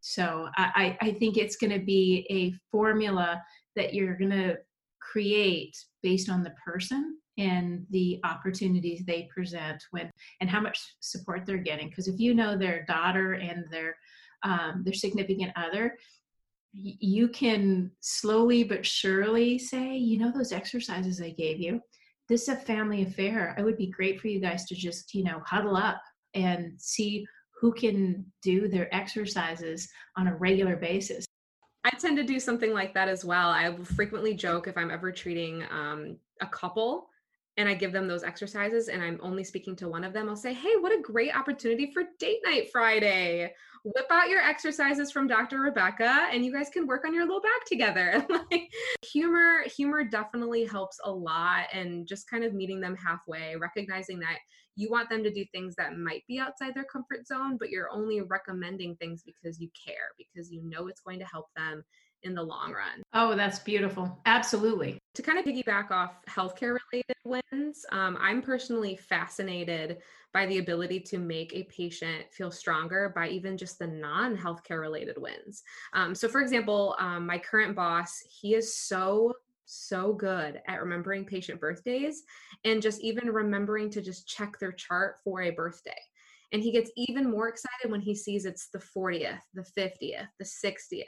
so 0.09 0.49
i 0.57 0.97
i 1.00 1.12
think 1.12 1.37
it's 1.37 1.57
going 1.57 1.73
to 1.73 1.85
be 1.85 2.27
a 2.31 2.55
formula 2.71 3.43
that 3.77 3.95
you're 3.95 4.17
going 4.17 4.31
to 4.31 4.57
create 5.00 5.77
based 6.03 6.29
on 6.29 6.43
the 6.43 6.55
person 6.65 7.17
and 7.38 7.87
the 7.91 8.19
opportunities 8.25 9.05
they 9.07 9.29
present 9.33 9.83
when 9.91 10.11
and 10.41 10.50
how 10.50 10.61
much 10.61 10.79
support 11.00 11.45
they're 11.47 11.59
getting 11.59 11.88
because 11.88 12.09
if 12.09 12.19
you 12.19 12.35
know 12.35 12.57
their 12.57 12.85
daughter 12.87 13.35
and 13.35 13.65
their 13.71 13.97
um, 14.45 14.83
their 14.85 14.95
significant 14.95 15.53
other 15.57 15.97
you 16.73 17.29
can 17.29 17.91
slowly 18.00 18.62
but 18.62 18.85
surely 18.85 19.59
say 19.59 19.97
you 19.97 20.19
know 20.19 20.31
those 20.35 20.53
exercises 20.53 21.21
i 21.21 21.31
gave 21.31 21.59
you 21.59 21.81
this 22.29 22.43
is 22.43 22.49
a 22.49 22.57
family 22.57 23.03
affair. 23.03 23.55
It 23.59 23.65
would 23.65 23.79
be 23.79 23.87
great 23.87 24.21
for 24.21 24.29
you 24.29 24.38
guys 24.38 24.67
to 24.67 24.75
just, 24.75 25.15
you 25.15 25.25
know, 25.25 25.41
huddle 25.47 25.77
up 25.77 26.03
and 26.35 26.73
see 26.77 27.27
who 27.61 27.73
can 27.73 28.25
do 28.43 28.69
their 28.69 28.93
exercises 28.95 29.88
on 30.17 30.29
a 30.29 30.37
regular 30.37 30.77
basis. 30.77 31.25
I 31.85 31.91
tend 31.91 32.17
to 32.19 32.25
do 32.25 32.38
something 32.38 32.73
like 32.73 32.95
that 32.95 33.09
as 33.09 33.25
well. 33.25 33.49
I 33.49 33.69
will 33.69 33.85
frequently 33.85 34.35
joke 34.35 34.69
if 34.69 34.77
I'm 34.77 34.91
ever 34.91 35.11
treating 35.11 35.65
um, 35.71 36.19
a 36.41 36.47
couple 36.47 37.08
and 37.59 37.69
I 37.69 37.75
give 37.75 37.93
them 37.93 38.07
those 38.07 38.23
exercises 38.23 38.88
and 38.88 39.03
I'm 39.03 39.19
only 39.21 39.43
speaking 39.43 39.75
to 39.77 39.88
one 39.88 40.05
of 40.05 40.12
them, 40.12 40.29
I'll 40.29 40.37
say, 40.37 40.55
Hey, 40.55 40.77
what 40.79 40.97
a 40.97 41.03
great 41.03 41.37
opportunity 41.37 41.91
for 41.93 42.05
date 42.21 42.38
night 42.47 42.71
Friday. 42.71 43.53
Whip 43.85 44.07
out 44.11 44.29
your 44.29 44.41
exercises 44.41 45.11
from 45.11 45.27
Dr. 45.27 45.61
Rebecca 45.61 46.29
and 46.33 46.45
you 46.45 46.53
guys 46.53 46.71
can 46.71 46.87
work 46.87 47.05
on 47.05 47.12
your 47.12 47.29
low 47.29 47.41
back 47.41 47.65
together. 47.67 48.25
like 48.50 48.71
humor, 49.05 49.65
humor 49.77 50.05
definitely 50.05 50.65
helps 50.65 50.99
a 51.05 51.11
lot 51.11 51.67
and 51.73 52.07
just 52.07 52.31
kind 52.31 52.45
of 52.45 52.55
meeting 52.55 52.81
them 52.81 52.97
halfway, 52.97 53.57
recognizing 53.57 54.21
that 54.21 54.38
you 54.77 54.88
want 54.88 55.11
them 55.11 55.25
to 55.25 55.33
do 55.33 55.45
things 55.53 55.75
that 55.75 55.99
might 55.99 56.23
be 56.29 56.38
outside 56.38 56.73
their 56.73 56.85
comfort 56.85 57.27
zone, 57.27 57.57
but 57.59 57.71
you're 57.71 57.91
only 57.91 58.21
recommending 58.21 58.95
things 58.97 59.25
because 59.27 59.59
you 59.61 59.69
care, 59.85 60.12
because 60.17 60.53
you 60.53 60.62
know 60.62 60.87
it's 60.87 61.00
going 61.00 61.19
to 61.19 61.25
help 61.25 61.47
them 61.57 61.83
in 62.23 62.35
the 62.35 62.43
long 62.43 62.73
run. 62.73 63.03
Oh, 63.13 63.35
that's 63.35 63.59
beautiful. 63.59 64.19
Absolutely. 64.27 64.99
To 65.15 65.23
kind 65.23 65.39
of 65.39 65.45
piggyback 65.45 65.91
off 65.91 66.25
healthcare 66.27 66.77
related 66.93 67.17
wins, 67.25 67.85
um, 67.93 68.17
I'm 68.21 68.43
personally 68.43 68.97
fascinated 68.97 69.99
by 70.33 70.47
the 70.47 70.59
ability 70.59 71.01
to 71.01 71.19
make 71.19 71.55
a 71.55 71.65
patient 71.65 72.27
feel 72.31 72.51
stronger 72.51 73.13
by 73.15 73.29
even 73.29 73.57
just 73.57 73.79
the 73.79 73.87
non 73.87 74.37
healthcare 74.37 74.81
related 74.81 75.17
wins. 75.19 75.63
Um, 75.93 76.15
so, 76.15 76.29
for 76.29 76.41
example, 76.41 76.97
um, 76.99 77.27
my 77.27 77.39
current 77.39 77.75
boss, 77.75 78.23
he 78.29 78.55
is 78.55 78.75
so 78.75 79.35
so 79.71 80.15
good 80.15 80.63
at 80.67 80.81
remembering 80.81 81.27
patient 81.27 81.61
birthdays 81.61 82.23
and 82.65 82.81
just 82.81 83.03
even 83.03 83.29
remembering 83.29 83.91
to 83.91 84.01
just 84.01 84.27
check 84.27 84.59
their 84.59 84.73
chart 84.73 85.17
for 85.23 85.43
a 85.43 85.51
birthday. 85.51 86.01
And 86.53 86.63
he 86.63 86.73
gets 86.73 86.91
even 86.97 87.31
more 87.31 87.49
excited 87.49 87.91
when 87.91 88.01
he 88.01 88.15
sees 88.15 88.47
it's 88.47 88.69
the 88.69 88.79
40th, 88.79 89.43
the 89.53 89.67
50th, 89.77 90.29
the 90.39 90.45
60th 90.45 91.05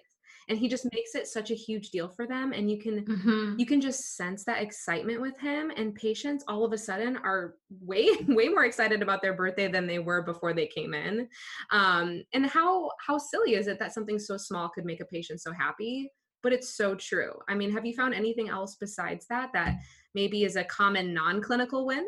and 0.51 0.59
he 0.59 0.69
just 0.69 0.85
makes 0.93 1.15
it 1.15 1.29
such 1.29 1.51
a 1.53 1.55
huge 1.55 1.91
deal 1.91 2.09
for 2.09 2.27
them 2.27 2.53
and 2.53 2.69
you 2.69 2.77
can 2.77 3.05
mm-hmm. 3.05 3.55
you 3.57 3.65
can 3.65 3.81
just 3.81 4.17
sense 4.17 4.45
that 4.45 4.61
excitement 4.61 5.21
with 5.21 5.39
him 5.39 5.71
and 5.77 5.95
patients 5.95 6.45
all 6.49 6.65
of 6.65 6.73
a 6.73 6.79
sudden 6.79 7.17
are 7.19 7.55
way 7.81 8.11
way 8.29 8.49
more 8.49 8.65
excited 8.65 9.01
about 9.01 9.23
their 9.23 9.33
birthday 9.33 9.69
than 9.69 9.87
they 9.87 10.01
were 10.01 10.23
before 10.23 10.53
they 10.53 10.67
came 10.67 10.93
in. 10.93 11.29
Um, 11.71 12.23
and 12.35 12.45
how 12.45 12.91
how 13.07 13.17
silly 13.17 13.55
is 13.55 13.69
it 13.69 13.79
that 13.79 13.95
something 13.95 14.19
so 14.19 14.37
small 14.37 14.69
could 14.69 14.85
make 14.85 15.01
a 15.01 15.07
patient 15.07 15.41
so 15.41 15.53
happy 15.53 16.11
but 16.43 16.53
it's 16.53 16.75
so 16.75 16.95
true? 16.97 17.33
I 17.49 17.55
mean 17.55 17.71
have 17.71 17.87
you 17.87 17.95
found 17.95 18.13
anything 18.13 18.49
else 18.49 18.77
besides 18.79 19.27
that 19.29 19.51
that 19.55 19.77
maybe 20.15 20.43
is 20.43 20.57
a 20.57 20.65
common 20.65 21.15
non-clinical 21.15 21.87
win 21.87 22.07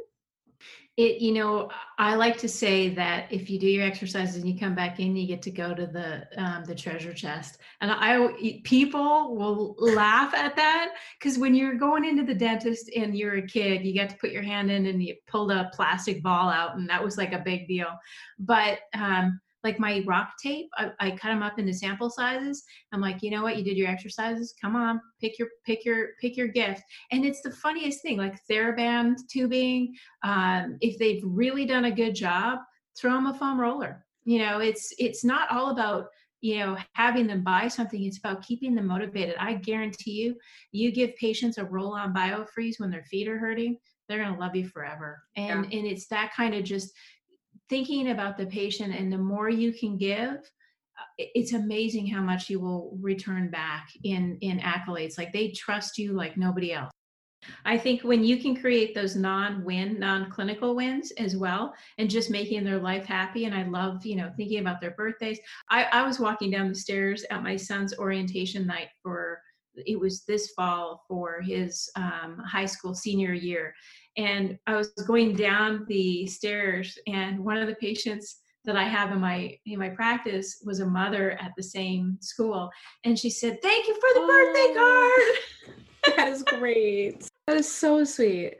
it 0.98 1.22
you 1.22 1.32
know 1.32 1.70
i 1.98 2.14
like 2.14 2.36
to 2.36 2.48
say 2.48 2.90
that 2.90 3.26
if 3.32 3.48
you 3.48 3.58
do 3.58 3.66
your 3.66 3.84
exercises 3.84 4.36
and 4.36 4.46
you 4.46 4.58
come 4.58 4.74
back 4.74 5.00
in 5.00 5.16
you 5.16 5.26
get 5.26 5.40
to 5.40 5.50
go 5.50 5.74
to 5.74 5.86
the 5.86 6.26
um, 6.36 6.64
the 6.64 6.74
treasure 6.74 7.14
chest. 7.14 7.58
And 7.80 7.90
i 7.90 8.28
people 8.64 9.34
will 9.34 9.74
laugh 9.78 10.34
at 10.34 10.54
that 10.56 10.94
because 11.18 11.38
when 11.38 11.54
you're 11.54 11.76
going 11.76 12.04
into 12.04 12.24
the 12.24 12.34
dentist 12.34 12.90
and 12.94 13.16
you're 13.16 13.38
a 13.38 13.46
kid 13.46 13.86
you 13.86 13.94
get 13.94 14.10
to 14.10 14.16
put 14.16 14.32
your 14.32 14.42
hand 14.42 14.70
in 14.70 14.86
and 14.86 15.02
you 15.02 15.16
pulled 15.26 15.50
a 15.50 15.70
plastic 15.72 16.22
ball 16.22 16.50
out 16.50 16.76
and 16.76 16.88
that 16.90 17.02
was 17.02 17.16
like 17.16 17.32
a 17.32 17.38
big 17.38 17.66
deal. 17.66 17.88
But 18.38 18.80
um, 18.92 19.40
like 19.64 19.78
my 19.78 20.02
rock 20.06 20.32
tape 20.42 20.68
I, 20.76 20.90
I, 21.00 21.10
cut 21.12 21.28
them 21.28 21.42
up 21.42 21.58
into 21.58 21.72
sample 21.72 22.10
sizes. 22.10 22.64
I'm 22.92 23.00
like 23.00 23.22
you 23.22 23.30
know 23.30 23.42
what? 23.42 23.56
You 23.56 23.64
did 23.64 23.76
your 23.76 23.88
exercises. 23.88 24.54
Come 24.60 24.76
on 24.76 25.00
pick 25.20 25.38
your 25.38 25.48
pick 25.64 25.84
your 25.84 26.08
pick 26.20 26.36
your 26.36 26.48
gift. 26.48 26.82
And 27.10 27.24
it's 27.24 27.42
the 27.42 27.50
funniest 27.50 28.02
thing 28.02 28.18
like 28.18 28.38
theraband 28.50 29.18
tubing 29.30 29.94
um, 30.22 30.76
if 30.80 30.98
they've 30.98 31.22
really 31.24 31.66
done 31.66 31.86
a 31.86 31.90
good 31.90 32.14
job 32.14 32.58
throw 32.96 33.12
them 33.12 33.26
a 33.26 33.34
foam 33.34 33.60
roller. 33.60 34.04
You 34.24 34.38
know 34.38 34.60
it's 34.60 34.92
it's 34.98 35.24
not 35.24 35.50
all 35.50 35.70
about 35.70 36.06
you 36.40 36.58
know 36.58 36.76
having 36.94 37.26
them 37.26 37.42
buy 37.42 37.68
something. 37.68 38.02
It's 38.02 38.18
about 38.18 38.42
keeping 38.42 38.74
them 38.74 38.86
motivated. 38.86 39.36
I 39.38 39.54
guarantee 39.54 40.12
you 40.12 40.36
you 40.72 40.92
give 40.92 41.16
patients 41.16 41.58
a 41.58 41.64
roll 41.64 41.94
on 41.94 42.14
biofreeze 42.14 42.78
when 42.78 42.90
their 42.90 43.04
feet 43.04 43.28
are 43.28 43.38
hurting 43.38 43.78
they're 44.08 44.22
going 44.22 44.34
to 44.34 44.40
love 44.40 44.54
you 44.54 44.68
forever. 44.68 45.22
And 45.36 45.66
yeah. 45.70 45.78
and 45.78 45.86
it's 45.86 46.06
that 46.08 46.32
kind 46.34 46.54
of 46.54 46.64
just 46.64 46.92
thinking 47.72 48.10
about 48.10 48.36
the 48.36 48.44
patient 48.44 48.94
and 48.94 49.10
the 49.10 49.16
more 49.16 49.48
you 49.48 49.72
can 49.72 49.96
give 49.96 50.36
it's 51.16 51.54
amazing 51.54 52.06
how 52.06 52.20
much 52.20 52.50
you 52.50 52.60
will 52.60 52.98
return 53.00 53.50
back 53.50 53.88
in 54.04 54.36
in 54.42 54.60
accolades. 54.60 55.16
Like 55.16 55.32
they 55.32 55.48
trust 55.52 55.96
you 55.96 56.12
like 56.12 56.36
nobody 56.36 56.74
else. 56.74 56.90
I 57.64 57.78
think 57.78 58.02
when 58.02 58.22
you 58.22 58.36
can 58.36 58.54
create 58.54 58.94
those 58.94 59.16
non-win 59.16 59.98
non-clinical 59.98 60.76
wins 60.76 61.12
as 61.12 61.34
well 61.34 61.74
and 61.96 62.10
just 62.10 62.30
making 62.30 62.62
their 62.62 62.78
life 62.78 63.06
happy 63.06 63.46
and 63.46 63.54
i 63.54 63.64
love 63.64 64.04
you 64.06 64.16
know 64.16 64.30
thinking 64.36 64.60
about 64.60 64.82
their 64.82 64.92
birthdays. 64.92 65.40
I, 65.70 65.84
I 65.84 66.06
was 66.06 66.20
walking 66.20 66.50
down 66.50 66.68
the 66.68 66.74
stairs 66.74 67.24
at 67.30 67.42
my 67.42 67.56
son's 67.56 67.98
orientation 67.98 68.66
night 68.66 68.88
for 69.02 69.40
it 69.74 69.98
was 69.98 70.24
this 70.24 70.52
fall 70.54 71.04
for 71.08 71.40
his 71.40 71.90
um, 71.96 72.36
high 72.46 72.66
school 72.66 72.94
senior 72.94 73.32
year 73.32 73.74
and 74.16 74.58
I 74.66 74.76
was 74.76 74.90
going 75.06 75.34
down 75.34 75.84
the 75.88 76.26
stairs, 76.26 76.98
and 77.06 77.44
one 77.44 77.56
of 77.56 77.66
the 77.66 77.74
patients 77.76 78.40
that 78.64 78.76
I 78.76 78.84
have 78.84 79.10
in 79.10 79.20
my 79.20 79.58
in 79.66 79.78
my 79.78 79.88
practice 79.88 80.62
was 80.64 80.80
a 80.80 80.86
mother 80.86 81.32
at 81.32 81.52
the 81.56 81.62
same 81.62 82.18
school, 82.20 82.70
and 83.04 83.18
she 83.18 83.30
said, 83.30 83.60
"Thank 83.62 83.88
you 83.88 83.94
for 83.94 84.08
the 84.14 84.20
oh, 84.20 84.26
birthday 84.26 84.74
card." 84.74 86.16
that 86.16 86.28
is 86.28 86.42
great. 86.42 87.28
That 87.46 87.56
is 87.56 87.70
so 87.70 88.04
sweet. 88.04 88.56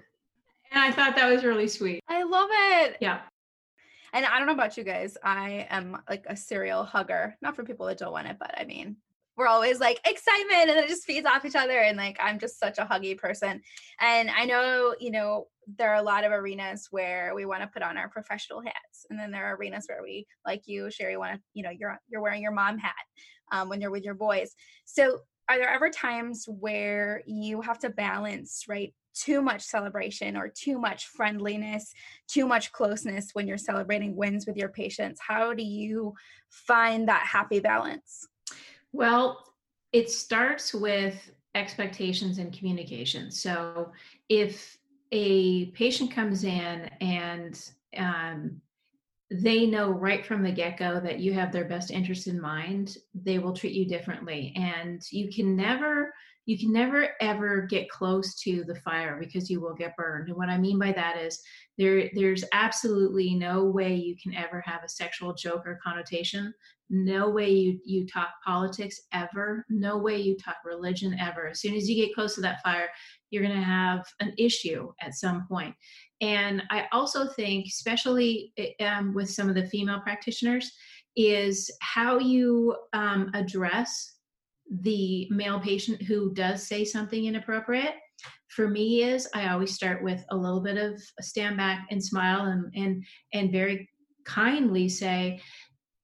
And 0.71 0.83
I 0.83 0.91
thought 0.91 1.17
that 1.17 1.31
was 1.31 1.45
really 1.45 1.69
sweet. 1.69 2.01
I 2.09 2.23
love 2.23 2.49
it. 2.51 2.97
Yeah. 3.01 3.21
And 4.15 4.27
I 4.27 4.39
don't 4.39 4.47
know 4.47 4.55
about 4.55 4.77
you 4.77 4.85
guys. 4.85 5.17
I 5.23 5.67
am 5.71 5.99
like 6.09 6.25
a 6.29 6.37
serial 6.37 6.85
hugger. 6.85 7.37
Not 7.41 7.57
for 7.57 7.65
people 7.65 7.87
that 7.87 7.99
don't 7.99 8.13
want 8.13 8.27
it, 8.27 8.37
but 8.39 8.55
I 8.59 8.65
mean, 8.65 8.97
we're 9.37 9.47
always 9.47 9.81
like 9.81 10.01
excitement 10.07 10.69
and 10.69 10.79
it 10.79 10.89
just 10.89 11.05
feeds 11.05 11.27
off 11.27 11.45
each 11.45 11.57
other 11.57 11.79
and 11.79 11.97
like 11.97 12.17
i'm 12.21 12.39
just 12.39 12.59
such 12.59 12.79
a 12.79 12.85
huggy 12.85 13.17
person 13.17 13.61
and 14.01 14.31
i 14.31 14.45
know 14.45 14.95
you 15.01 15.11
know 15.11 15.47
there 15.79 15.91
are 15.91 16.01
a 16.01 16.03
lot 16.03 16.25
of 16.25 16.33
arenas 16.33 16.89
where 16.91 17.35
we 17.35 17.47
want 17.47 17.63
to 17.63 17.69
put 17.69 17.83
on 17.83 17.97
our 17.97 18.09
professional 18.09 18.61
hats 18.61 19.07
and 19.11 19.19
then 19.19 19.31
there 19.31 19.47
are 19.47 19.57
arenas 19.57 19.87
where 19.87 20.03
we 20.03 20.27
like 20.47 20.63
you 20.67 20.91
sherry 20.91 21.17
want 21.17 21.35
to 21.35 21.41
you 21.55 21.63
know 21.63 21.71
you're 21.71 21.99
you're 22.09 22.23
wearing 22.23 22.43
your 22.43 22.53
mom 22.53 22.79
hat 22.79 22.95
um, 23.53 23.69
when 23.69 23.81
you're 23.81 23.91
with 23.91 24.05
your 24.05 24.15
boys 24.15 24.55
so 24.85 25.21
are 25.49 25.59
there 25.59 25.71
ever 25.71 25.91
times 25.91 26.47
where 26.49 27.23
you 27.27 27.61
have 27.61 27.79
to 27.79 27.91
balance 27.91 28.65
right 28.69 28.95
too 29.15 29.43
much 29.43 29.63
celebration 29.63 30.37
or 30.37 30.49
too 30.49 30.79
much 30.79 31.07
friendliness, 31.07 31.93
too 32.29 32.47
much 32.47 32.73
closeness 32.73 33.31
when 33.33 33.47
you're 33.47 33.59
celebrating 33.59 34.17
wins 34.17 34.47
with 34.47 34.57
your 34.57 34.71
patients? 34.71 35.21
How 35.27 35.53
do 35.53 35.63
you 35.63 36.15
find 36.51 37.09
that 37.09 37.27
happy 37.27 37.61
balance? 37.61 38.27
Well, 38.93 39.45
it 39.93 40.11
starts 40.11 40.75
with 40.75 41.31
expectations 41.55 42.39
and 42.39 42.57
communication. 42.57 43.31
So 43.31 43.93
if 44.29 44.79
a 45.13 45.67
patient 45.67 46.11
comes 46.11 46.45
in 46.45 46.91
and 47.01 47.71
um, 47.97 48.61
they 49.31 49.67
know 49.67 49.91
right 49.91 50.25
from 50.25 50.43
the 50.43 50.53
get 50.53 50.79
go 50.79 51.01
that 51.01 51.19
you 51.21 51.33
have 51.35 51.53
their 51.53 51.67
best 51.67 51.91
interest 51.91 52.27
in 52.27 52.41
mind, 52.41 52.97
they 53.15 53.39
will 53.39 53.55
treat 53.55 53.75
you 53.75 53.87
differently. 53.87 54.53
And 54.57 55.03
you 55.11 55.31
can 55.31 55.57
never 55.57 56.15
you 56.47 56.59
can 56.59 56.73
never 56.73 57.11
ever 57.21 57.63
get 57.63 57.89
close 57.89 58.35
to 58.43 58.65
the 58.65 58.75
fire 58.77 59.17
because 59.21 59.49
you 59.49 59.61
will 59.61 59.75
get 59.75 59.97
burned. 59.97 60.29
And 60.29 60.37
what 60.37 60.49
I 60.49 60.59
mean 60.59 60.79
by 60.79 60.93
that 60.93 61.17
is 61.17 61.41
there 61.79 62.11
there's 62.15 62.45
absolutely 62.53 63.35
no 63.35 63.65
way 63.65 63.95
you 63.95 64.17
can 64.21 64.35
ever 64.35 64.61
have 64.63 64.83
a 64.85 64.89
sexual 64.89 65.35
joke 65.35 65.67
or 65.67 65.79
connotation. 65.83 66.53
No 66.91 67.31
way 67.31 67.51
you 67.51 67.81
you 67.85 68.07
talk 68.07 68.31
politics 68.45 69.01
ever. 69.13 69.65
No 69.71 69.97
way 69.97 70.21
you 70.21 70.37
talk 70.37 70.57
religion 70.65 71.17
ever. 71.21 71.49
As 71.49 71.61
soon 71.61 71.75
as 71.75 71.89
you 71.89 71.95
get 71.95 72.15
close 72.15 72.35
to 72.35 72.41
that 72.43 72.63
fire, 72.63 72.89
you're 73.31 73.43
going 73.43 73.57
to 73.57 73.63
have 73.63 74.05
an 74.21 74.35
issue 74.37 74.93
at 75.01 75.15
some 75.15 75.47
point. 75.49 75.75
And 76.21 76.63
I 76.71 76.87
also 76.93 77.27
think, 77.27 77.67
especially 77.67 78.53
eh, 78.59 78.85
um, 78.85 79.15
with 79.15 79.31
some 79.31 79.49
of 79.49 79.55
the 79.55 79.67
female 79.67 80.01
practitioners, 80.01 80.71
is 81.17 81.71
how 81.81 82.19
you 82.19 82.77
um, 82.93 83.31
address 83.35 84.13
the 84.81 85.29
male 85.31 85.61
patient 85.61 86.01
who 86.03 86.33
does 86.33 86.67
say 86.67 86.85
something 86.85 87.27
inappropriate 87.27 87.95
for 88.49 88.69
me 88.69 89.03
is 89.03 89.29
i 89.35 89.49
always 89.49 89.75
start 89.75 90.03
with 90.03 90.25
a 90.31 90.37
little 90.37 90.61
bit 90.61 90.77
of 90.77 91.01
a 91.19 91.23
stand 91.23 91.57
back 91.57 91.87
and 91.91 92.03
smile 92.03 92.47
and 92.47 92.73
and 92.75 93.05
and 93.35 93.53
very 93.53 93.89
kindly 94.25 94.89
say 94.89 95.41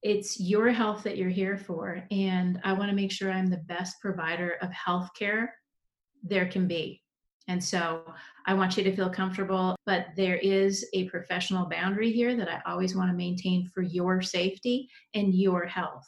it's 0.02 0.38
your 0.38 0.70
health 0.70 1.02
that 1.02 1.16
you're 1.16 1.28
here 1.30 1.56
for 1.56 2.02
and 2.10 2.60
i 2.64 2.72
want 2.72 2.90
to 2.90 2.96
make 2.96 3.12
sure 3.12 3.30
i'm 3.30 3.46
the 3.46 3.64
best 3.68 3.96
provider 4.00 4.56
of 4.60 4.70
health 4.72 5.08
care 5.18 5.54
there 6.24 6.48
can 6.48 6.66
be. 6.66 7.00
And 7.46 7.62
so 7.62 8.02
i 8.46 8.52
want 8.52 8.76
you 8.76 8.84
to 8.84 8.94
feel 8.94 9.08
comfortable 9.08 9.76
but 9.86 10.08
there 10.16 10.36
is 10.36 10.86
a 10.92 11.08
professional 11.08 11.66
boundary 11.66 12.12
here 12.12 12.36
that 12.36 12.48
i 12.48 12.60
always 12.70 12.94
want 12.94 13.10
to 13.10 13.16
maintain 13.16 13.66
for 13.72 13.82
your 13.82 14.20
safety 14.20 14.88
and 15.14 15.34
your 15.34 15.64
health 15.64 16.04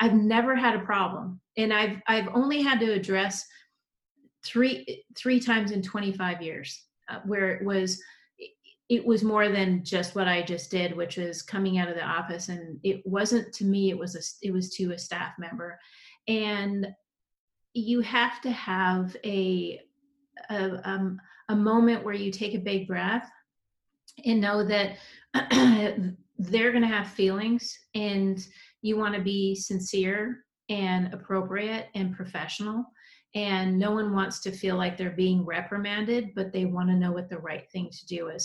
I've 0.00 0.14
never 0.14 0.54
had 0.54 0.76
a 0.76 0.84
problem, 0.84 1.40
and 1.56 1.72
I've 1.72 2.00
I've 2.06 2.28
only 2.34 2.62
had 2.62 2.80
to 2.80 2.92
address 2.92 3.44
three 4.44 5.04
three 5.16 5.40
times 5.40 5.70
in 5.70 5.82
25 5.82 6.42
years. 6.42 6.84
uh, 7.08 7.20
where 7.24 7.50
it 7.52 7.64
was 7.64 8.02
it 8.88 9.04
was 9.04 9.24
more 9.24 9.48
than 9.48 9.82
just 9.82 10.14
what 10.14 10.28
I 10.28 10.42
just 10.42 10.70
did, 10.70 10.94
which 10.94 11.16
is 11.16 11.42
coming 11.42 11.78
out 11.78 11.88
of 11.88 11.94
the 11.94 12.04
office. 12.04 12.48
And 12.48 12.78
it 12.82 13.04
wasn't 13.06 13.52
to 13.54 13.64
me, 13.64 13.90
it 13.90 13.98
was 13.98 14.14
a, 14.14 14.46
it 14.46 14.52
was 14.52 14.74
to 14.76 14.92
a 14.92 14.98
staff 14.98 15.32
member. 15.38 15.78
And 16.28 16.88
you 17.72 18.00
have 18.02 18.40
to 18.42 18.50
have 18.50 19.16
a, 19.24 19.80
a, 20.50 20.88
um, 20.88 21.18
a 21.48 21.56
moment 21.56 22.04
where 22.04 22.14
you 22.14 22.30
take 22.30 22.54
a 22.54 22.58
big 22.58 22.86
breath 22.86 23.28
and 24.24 24.40
know 24.40 24.62
that 24.64 24.98
they're 26.38 26.70
going 26.70 26.82
to 26.82 26.88
have 26.88 27.08
feelings 27.08 27.78
and 27.94 28.46
you 28.84 28.98
want 28.98 29.14
to 29.14 29.20
be 29.20 29.54
sincere 29.54 30.44
and 30.68 31.12
appropriate 31.14 31.88
and 31.94 32.14
professional 32.14 32.84
and 33.34 33.78
no 33.78 33.90
one 33.90 34.14
wants 34.14 34.40
to 34.40 34.52
feel 34.52 34.76
like 34.76 34.96
they're 34.96 35.10
being 35.10 35.44
reprimanded 35.44 36.30
but 36.36 36.52
they 36.52 36.66
want 36.66 36.88
to 36.88 36.94
know 36.94 37.10
what 37.10 37.30
the 37.30 37.38
right 37.38 37.70
thing 37.70 37.88
to 37.90 38.06
do 38.06 38.28
is 38.28 38.44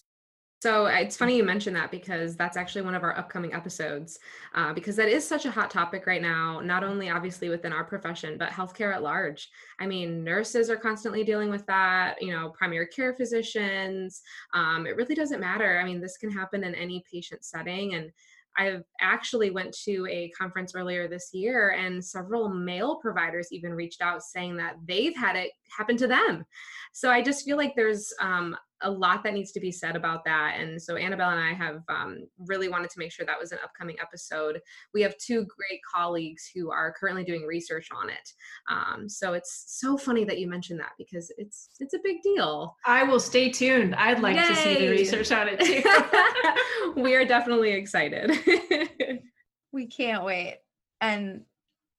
so 0.62 0.88
it's 0.88 1.16
funny 1.16 1.38
you 1.38 1.46
mentioned 1.46 1.78
that 1.78 1.90
because 1.90 2.36
that's 2.36 2.58
actually 2.58 2.82
one 2.82 2.94
of 2.94 3.04
our 3.04 3.18
upcoming 3.18 3.54
episodes, 3.54 4.20
uh, 4.56 4.74
because 4.74 4.98
that 4.98 5.08
is 5.08 5.26
such 5.26 5.46
a 5.46 5.52
hot 5.52 5.72
topic 5.72 6.06
right 6.06 6.22
now, 6.22 6.60
not 6.60 6.84
only 6.84 7.10
obviously 7.10 7.48
within 7.48 7.72
our 7.72 7.86
profession, 7.86 8.38
but 8.38 8.50
healthcare 8.50 8.94
at 8.94 9.02
large. 9.02 9.50
I 9.80 9.88
mean, 9.88 10.22
nurses 10.22 10.70
are 10.70 10.76
constantly 10.76 11.24
dealing 11.24 11.50
with 11.50 11.66
that, 11.68 12.22
you 12.22 12.34
know, 12.34 12.50
primary 12.50 12.88
care 12.88 13.14
physicians. 13.14 14.22
Um, 14.54 14.86
it 14.86 14.98
really 14.98 15.16
doesn't 15.16 15.40
matter. 15.40 15.80
I 15.80 15.86
mean, 15.86 16.02
this 16.02 16.18
can 16.18 16.30
happen 16.30 16.66
in 16.66 16.76
any 16.76 17.06
patient 17.10 17.46
setting. 17.46 17.94
And 17.94 18.12
I 18.60 18.80
actually 19.00 19.52
went 19.52 19.74
to 19.86 20.06
a 20.12 20.30
conference 20.38 20.74
earlier 20.76 21.08
this 21.08 21.30
year, 21.32 21.70
and 21.70 22.04
several 22.04 22.50
male 22.50 22.98
providers 22.98 23.48
even 23.52 23.74
reached 23.74 24.02
out 24.02 24.22
saying 24.22 24.58
that 24.58 24.76
they've 24.86 25.16
had 25.16 25.38
it 25.38 25.52
happen 25.76 25.96
to 25.98 26.08
them. 26.08 26.44
So 26.92 27.10
I 27.10 27.22
just 27.22 27.46
feel 27.46 27.56
like 27.56 27.74
there's 27.76 28.14
um, 28.20 28.58
a 28.82 28.90
lot 28.90 29.24
that 29.24 29.34
needs 29.34 29.52
to 29.52 29.60
be 29.60 29.72
said 29.72 29.96
about 29.96 30.24
that. 30.26 30.56
And 30.58 30.82
so 30.82 30.96
Annabelle 30.96 31.32
and 31.32 31.40
I 31.40 31.54
have 31.54 31.84
um, 31.90 32.28
really 32.48 32.70
wanted 32.70 32.90
to 32.92 33.00
make 33.00 33.12
sure 33.12 33.26
that 33.26 33.40
was 33.40 33.52
an 33.52 33.60
upcoming 33.64 33.98
episode. 34.02 34.62
We 34.94 35.02
have 35.02 35.18
two 35.18 35.46
great 35.46 35.82
colleagues 35.94 36.50
who 36.54 36.72
are 36.72 36.94
currently 37.00 37.24
doing 37.24 37.44
research 37.44 37.90
on 37.96 38.10
it. 38.10 38.34
Um, 38.70 39.10
so 39.10 39.34
it's 39.34 39.66
so 39.68 39.98
funny 39.98 40.24
that 40.26 40.40
you 40.40 40.48
mentioned 40.48 40.80
that 40.80 40.92
because 40.98 41.32
it's 41.38 41.70
it's 41.80 41.94
a 41.94 42.00
big 42.04 42.22
deal. 42.22 42.76
I 42.86 43.04
will 43.04 43.20
stay 43.20 43.50
tuned. 43.50 43.96
I'd 43.96 44.22
like 44.22 44.36
Yay! 44.36 44.48
to 44.48 44.56
see 44.56 44.76
the 44.76 44.90
research 44.90 45.32
on 45.32 45.48
it 45.52 45.60
too. 45.60 47.02
we 47.02 47.16
are 47.16 47.26
definitely 47.26 47.72
excited. 47.72 48.32
we 49.72 49.88
can't 49.88 50.24
wait. 50.24 50.60
And 51.02 51.42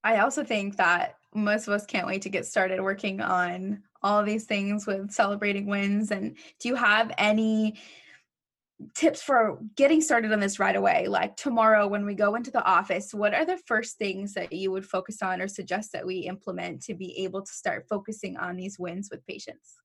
I 0.05 0.19
also 0.19 0.45
think 0.45 0.77
that 0.77 1.17
most 1.35 1.67
of 1.67 1.75
us 1.75 1.87
can't 1.87 2.07
wait 2.07 2.23
to 2.23 2.29
get 2.29 2.47
started 2.47 2.81
working 2.81 3.21
on 3.21 3.83
all 4.03 4.23
these 4.23 4.45
things 4.45 4.87
with 4.87 5.11
celebrating 5.11 5.67
wins. 5.67 6.11
And 6.11 6.37
do 6.59 6.69
you 6.69 6.75
have 6.75 7.13
any 7.19 7.79
tips 8.95 9.23
for 9.23 9.59
getting 9.77 10.01
started 10.01 10.33
on 10.33 10.41
this 10.41 10.59
right 10.59 10.75
away? 10.75 11.07
Like 11.07 11.37
tomorrow 11.37 11.87
when 11.87 12.07
we 12.07 12.15
go 12.15 12.35
into 12.35 12.51
the 12.51 12.65
office 12.65 13.13
what 13.13 13.35
are 13.35 13.45
the 13.45 13.59
first 13.67 13.99
things 13.99 14.35
that 14.35 14.53
you 14.53 14.71
would 14.71 14.87
focus 14.87 15.23
on 15.23 15.41
or 15.41 15.49
suggest 15.49 15.93
that 15.93 16.07
we 16.07 16.21
implement 16.21 16.83
to 16.83 16.95
be 16.95 17.19
able 17.25 17.43
to 17.43 17.53
start 17.53 17.87
focusing 17.89 18.37
on 18.37 18.57
these 18.57 18.79
wins 18.79 19.09
with 19.11 19.25
patients 19.27 19.77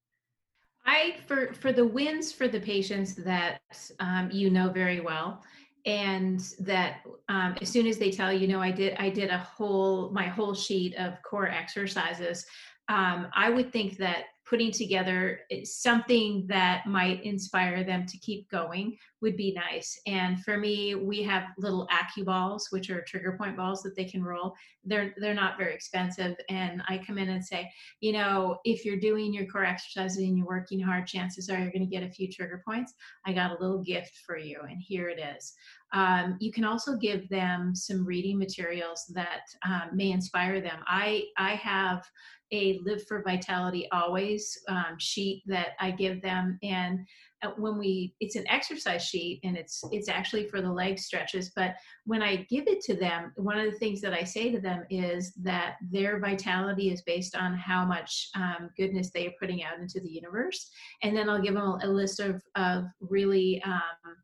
i 0.85 1.15
for 1.27 1.53
for 1.53 1.71
the 1.71 1.85
wins 1.85 2.31
for 2.31 2.47
the 2.47 2.59
patients 2.59 3.15
that 3.15 3.59
um, 3.99 4.29
you 4.31 4.49
know 4.49 4.69
very 4.69 4.99
well 4.99 5.41
and 5.85 6.53
that 6.59 7.01
um, 7.29 7.55
as 7.61 7.69
soon 7.69 7.85
as 7.87 7.97
they 7.97 8.11
tell 8.11 8.33
you 8.33 8.47
know 8.47 8.61
i 8.61 8.71
did 8.71 8.95
i 8.97 9.09
did 9.09 9.29
a 9.29 9.37
whole 9.37 10.09
my 10.11 10.27
whole 10.27 10.53
sheet 10.53 10.95
of 10.95 11.13
core 11.23 11.47
exercises 11.47 12.45
um, 12.87 13.27
I 13.33 13.49
would 13.49 13.71
think 13.71 13.97
that 13.97 14.25
putting 14.47 14.71
together 14.71 15.39
something 15.63 16.45
that 16.47 16.85
might 16.85 17.23
inspire 17.23 17.83
them 17.83 18.05
to 18.05 18.17
keep 18.19 18.47
going 18.51 18.95
would 19.19 19.35
be 19.35 19.51
nice. 19.53 19.99
And 20.05 20.39
for 20.43 20.55
me, 20.55 20.93
we 20.93 21.23
have 21.23 21.45
little 21.57 21.87
Acuballs, 21.87 22.65
which 22.69 22.91
are 22.91 23.01
trigger 23.01 23.35
point 23.39 23.57
balls 23.57 23.81
that 23.81 23.95
they 23.95 24.05
can 24.05 24.23
roll. 24.23 24.53
They're 24.83 25.15
they're 25.17 25.33
not 25.33 25.57
very 25.57 25.73
expensive, 25.73 26.35
and 26.47 26.83
I 26.87 26.99
come 26.99 27.17
in 27.17 27.29
and 27.29 27.43
say, 27.43 27.71
you 28.01 28.11
know, 28.11 28.59
if 28.65 28.85
you're 28.85 28.99
doing 28.99 29.33
your 29.33 29.47
core 29.47 29.65
exercises 29.65 30.19
and 30.19 30.37
you're 30.37 30.45
working 30.45 30.79
hard, 30.79 31.07
chances 31.07 31.49
are 31.49 31.57
you're 31.57 31.71
going 31.71 31.79
to 31.79 31.87
get 31.87 32.03
a 32.03 32.11
few 32.11 32.31
trigger 32.31 32.61
points. 32.63 32.93
I 33.25 33.33
got 33.33 33.49
a 33.49 33.59
little 33.59 33.81
gift 33.83 34.21
for 34.27 34.37
you, 34.37 34.59
and 34.69 34.79
here 34.79 35.09
it 35.09 35.19
is. 35.19 35.53
Um, 35.93 36.37
you 36.39 36.51
can 36.51 36.65
also 36.65 36.95
give 36.95 37.27
them 37.29 37.73
some 37.75 38.05
reading 38.05 38.37
materials 38.37 39.05
that 39.13 39.41
um, 39.65 39.89
may 39.93 40.11
inspire 40.11 40.61
them. 40.61 40.79
I 40.87 41.23
I 41.37 41.55
have 41.55 42.03
a 42.51 42.79
Live 42.83 43.05
for 43.07 43.23
Vitality 43.23 43.87
Always 43.91 44.57
um, 44.67 44.97
sheet 44.97 45.43
that 45.47 45.69
I 45.79 45.91
give 45.91 46.21
them, 46.21 46.59
and 46.63 46.99
uh, 47.45 47.51
when 47.57 47.77
we 47.77 48.15
it's 48.19 48.35
an 48.35 48.47
exercise 48.49 49.03
sheet 49.03 49.39
and 49.43 49.57
it's 49.57 49.83
it's 49.91 50.09
actually 50.09 50.47
for 50.47 50.61
the 50.61 50.71
leg 50.71 50.97
stretches 50.97 51.51
but 51.55 51.75
when 52.05 52.21
i 52.21 52.37
give 52.49 52.67
it 52.67 52.81
to 52.81 52.95
them 52.95 53.31
one 53.35 53.57
of 53.57 53.65
the 53.71 53.77
things 53.77 54.01
that 54.01 54.13
i 54.13 54.23
say 54.23 54.51
to 54.51 54.59
them 54.59 54.83
is 54.89 55.33
that 55.33 55.75
their 55.91 56.19
vitality 56.19 56.91
is 56.91 57.01
based 57.01 57.35
on 57.35 57.53
how 57.53 57.85
much 57.85 58.29
um, 58.35 58.69
goodness 58.77 59.11
they 59.11 59.27
are 59.27 59.33
putting 59.39 59.63
out 59.63 59.79
into 59.79 59.99
the 59.99 60.09
universe 60.09 60.69
and 61.03 61.15
then 61.15 61.29
i'll 61.29 61.41
give 61.41 61.55
them 61.55 61.77
a, 61.83 61.87
list 61.87 62.19
of, 62.19 62.41
of 62.55 62.85
really 62.99 63.61
um, 63.63 64.15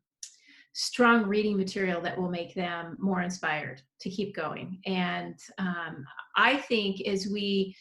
strong 0.72 1.24
reading 1.24 1.56
material 1.56 2.00
that 2.00 2.18
will 2.18 2.30
make 2.30 2.54
them 2.54 2.96
more 2.98 3.20
inspired 3.20 3.82
to 4.00 4.08
keep 4.08 4.34
going 4.34 4.80
and 4.86 5.34
um, 5.58 6.04
i 6.36 6.56
think 6.56 7.00
as 7.06 7.26
we 7.26 7.74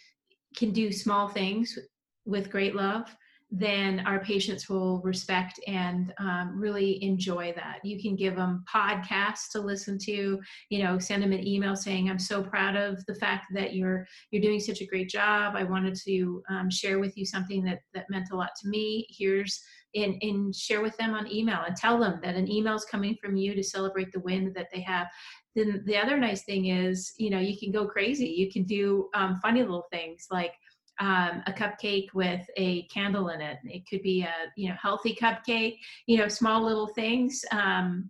can 0.56 0.72
do 0.72 0.92
small 0.92 1.28
things 1.28 1.78
with 2.26 2.52
great 2.52 2.76
love, 2.76 3.16
then 3.54 4.00
our 4.06 4.20
patients 4.20 4.70
will 4.70 5.02
respect 5.02 5.60
and 5.68 6.14
um, 6.20 6.58
really 6.58 7.04
enjoy 7.04 7.52
that. 7.58 7.80
You 7.84 8.02
can 8.02 8.16
give 8.16 8.38
them 8.38 8.64
podcasts 8.74 9.52
to 9.52 9.60
listen 9.60 9.98
to, 10.04 10.40
you 10.70 10.84
know, 10.84 10.98
send 10.98 11.22
them 11.22 11.34
an 11.34 11.46
email 11.46 11.76
saying, 11.76 12.10
"I'm 12.10 12.20
so 12.20 12.42
proud 12.42 12.78
of 12.78 13.06
the 13.08 13.16
fact 13.16 13.48
that 13.54 13.76
you're 13.76 14.08
you're 14.32 14.42
doing 14.42 14.62
such 14.62 14.80
a 14.80 14.86
great 14.86 15.10
job. 15.10 15.56
I 15.58 15.64
wanted 15.66 15.96
to 16.06 16.42
um, 16.50 16.70
share 16.70 17.00
with 17.00 17.18
you 17.18 17.26
something 17.26 17.64
that 17.66 17.82
that 17.94 18.10
meant 18.10 18.30
a 18.32 18.38
lot 18.38 18.52
to 18.62 18.70
me. 18.70 19.06
Here's." 19.10 19.62
And, 19.94 20.16
and 20.22 20.56
share 20.56 20.82
with 20.82 20.96
them 20.96 21.14
on 21.14 21.30
email 21.30 21.64
and 21.68 21.76
tell 21.76 22.00
them 22.00 22.22
that 22.24 22.36
an 22.36 22.50
email 22.50 22.76
is 22.76 22.86
coming 22.86 23.18
from 23.22 23.36
you 23.36 23.54
to 23.54 23.62
celebrate 23.62 24.14
the 24.14 24.22
win 24.22 24.54
that 24.56 24.70
they 24.74 24.80
have. 24.80 25.08
Then 25.54 25.84
the 25.86 25.98
other 25.98 26.18
nice 26.18 26.44
thing 26.44 26.68
is 26.68 27.14
you 27.18 27.30
know 27.30 27.40
you 27.40 27.58
can 27.58 27.72
go 27.72 27.86
crazy. 27.86 28.28
You 28.28 28.50
can 28.50 28.64
do 28.64 29.10
um, 29.14 29.40
funny 29.42 29.62
little 29.62 29.88
things 29.92 30.28
like 30.32 30.54
um, 31.00 31.42
a 31.48 31.52
cupcake 31.52 32.14
with 32.14 32.46
a 32.58 32.84
candle 32.84 33.30
in 33.30 33.42
it. 33.42 33.58
It 33.66 33.88
could 33.90 34.02
be 34.02 34.22
a 34.22 34.34
you 34.56 34.70
know 34.70 34.76
healthy 34.82 35.16
cupcake 35.16 35.78
you 36.06 36.18
know 36.18 36.28
small 36.28 36.64
little 36.64 36.88
things 36.88 37.44
um, 37.52 38.10